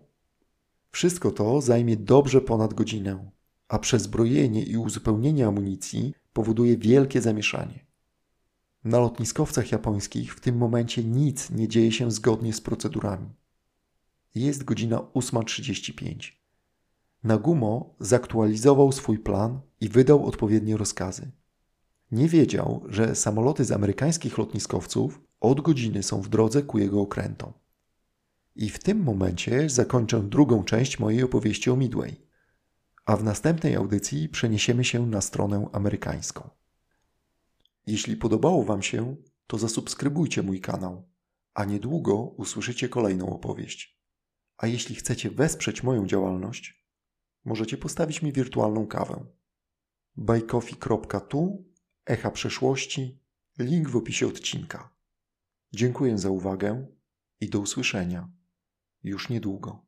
Wszystko 0.91 1.31
to 1.31 1.61
zajmie 1.61 1.97
dobrze 1.97 2.41
ponad 2.41 2.73
godzinę, 2.73 3.31
a 3.73 3.79
przezbrojenie 3.79 4.63
i 4.63 4.77
uzupełnienie 4.77 5.47
amunicji 5.47 6.13
powoduje 6.33 6.77
wielkie 6.77 7.21
zamieszanie. 7.21 7.85
Na 8.83 8.99
lotniskowcach 8.99 9.71
japońskich 9.71 10.35
w 10.35 10.39
tym 10.39 10.57
momencie 10.57 11.03
nic 11.03 11.49
nie 11.49 11.67
dzieje 11.67 11.91
się 11.91 12.11
zgodnie 12.11 12.53
z 12.53 12.61
procedurami. 12.61 13.29
Jest 14.35 14.63
godzina 14.63 14.97
8.35. 14.97 16.31
Nagumo 17.23 17.95
zaktualizował 17.99 18.91
swój 18.91 19.19
plan 19.19 19.59
i 19.81 19.89
wydał 19.89 20.25
odpowiednie 20.25 20.77
rozkazy. 20.77 21.31
Nie 22.11 22.27
wiedział, 22.27 22.83
że 22.89 23.15
samoloty 23.15 23.65
z 23.65 23.71
amerykańskich 23.71 24.37
lotniskowców 24.37 25.21
od 25.39 25.61
godziny 25.61 26.03
są 26.03 26.21
w 26.21 26.29
drodze 26.29 26.63
ku 26.63 26.79
jego 26.79 27.01
okrętom. 27.01 27.53
I 28.55 28.69
w 28.69 28.79
tym 28.79 29.03
momencie 29.03 29.69
zakończę 29.69 30.23
drugą 30.23 30.63
część 30.63 30.99
mojej 30.99 31.23
opowieści 31.23 31.69
o 31.69 31.75
Midway, 31.75 32.23
a 33.05 33.17
w 33.17 33.23
następnej 33.23 33.75
audycji 33.75 34.29
przeniesiemy 34.29 34.83
się 34.83 35.07
na 35.07 35.21
stronę 35.21 35.69
amerykańską. 35.71 36.49
Jeśli 37.87 38.17
podobało 38.17 38.63
Wam 38.63 38.81
się, 38.81 39.15
to 39.47 39.57
zasubskrybujcie 39.57 40.41
mój 40.41 40.61
kanał, 40.61 41.09
a 41.53 41.65
niedługo 41.65 42.15
usłyszycie 42.15 42.89
kolejną 42.89 43.29
opowieść. 43.35 43.99
A 44.57 44.67
jeśli 44.67 44.95
chcecie 44.95 45.31
wesprzeć 45.31 45.83
moją 45.83 46.07
działalność, 46.07 46.85
możecie 47.45 47.77
postawić 47.77 48.21
mi 48.21 48.31
wirtualną 48.31 48.87
kawę. 48.87 49.25
buycoffee.tu, 50.15 51.65
echa 52.05 52.31
przeszłości, 52.31 53.19
link 53.59 53.89
w 53.89 53.95
opisie 53.95 54.27
odcinka. 54.27 54.93
Dziękuję 55.73 56.17
za 56.17 56.29
uwagę 56.29 56.87
i 57.39 57.49
do 57.49 57.59
usłyszenia 57.59 58.29
już 59.03 59.29
niedługo. 59.29 59.85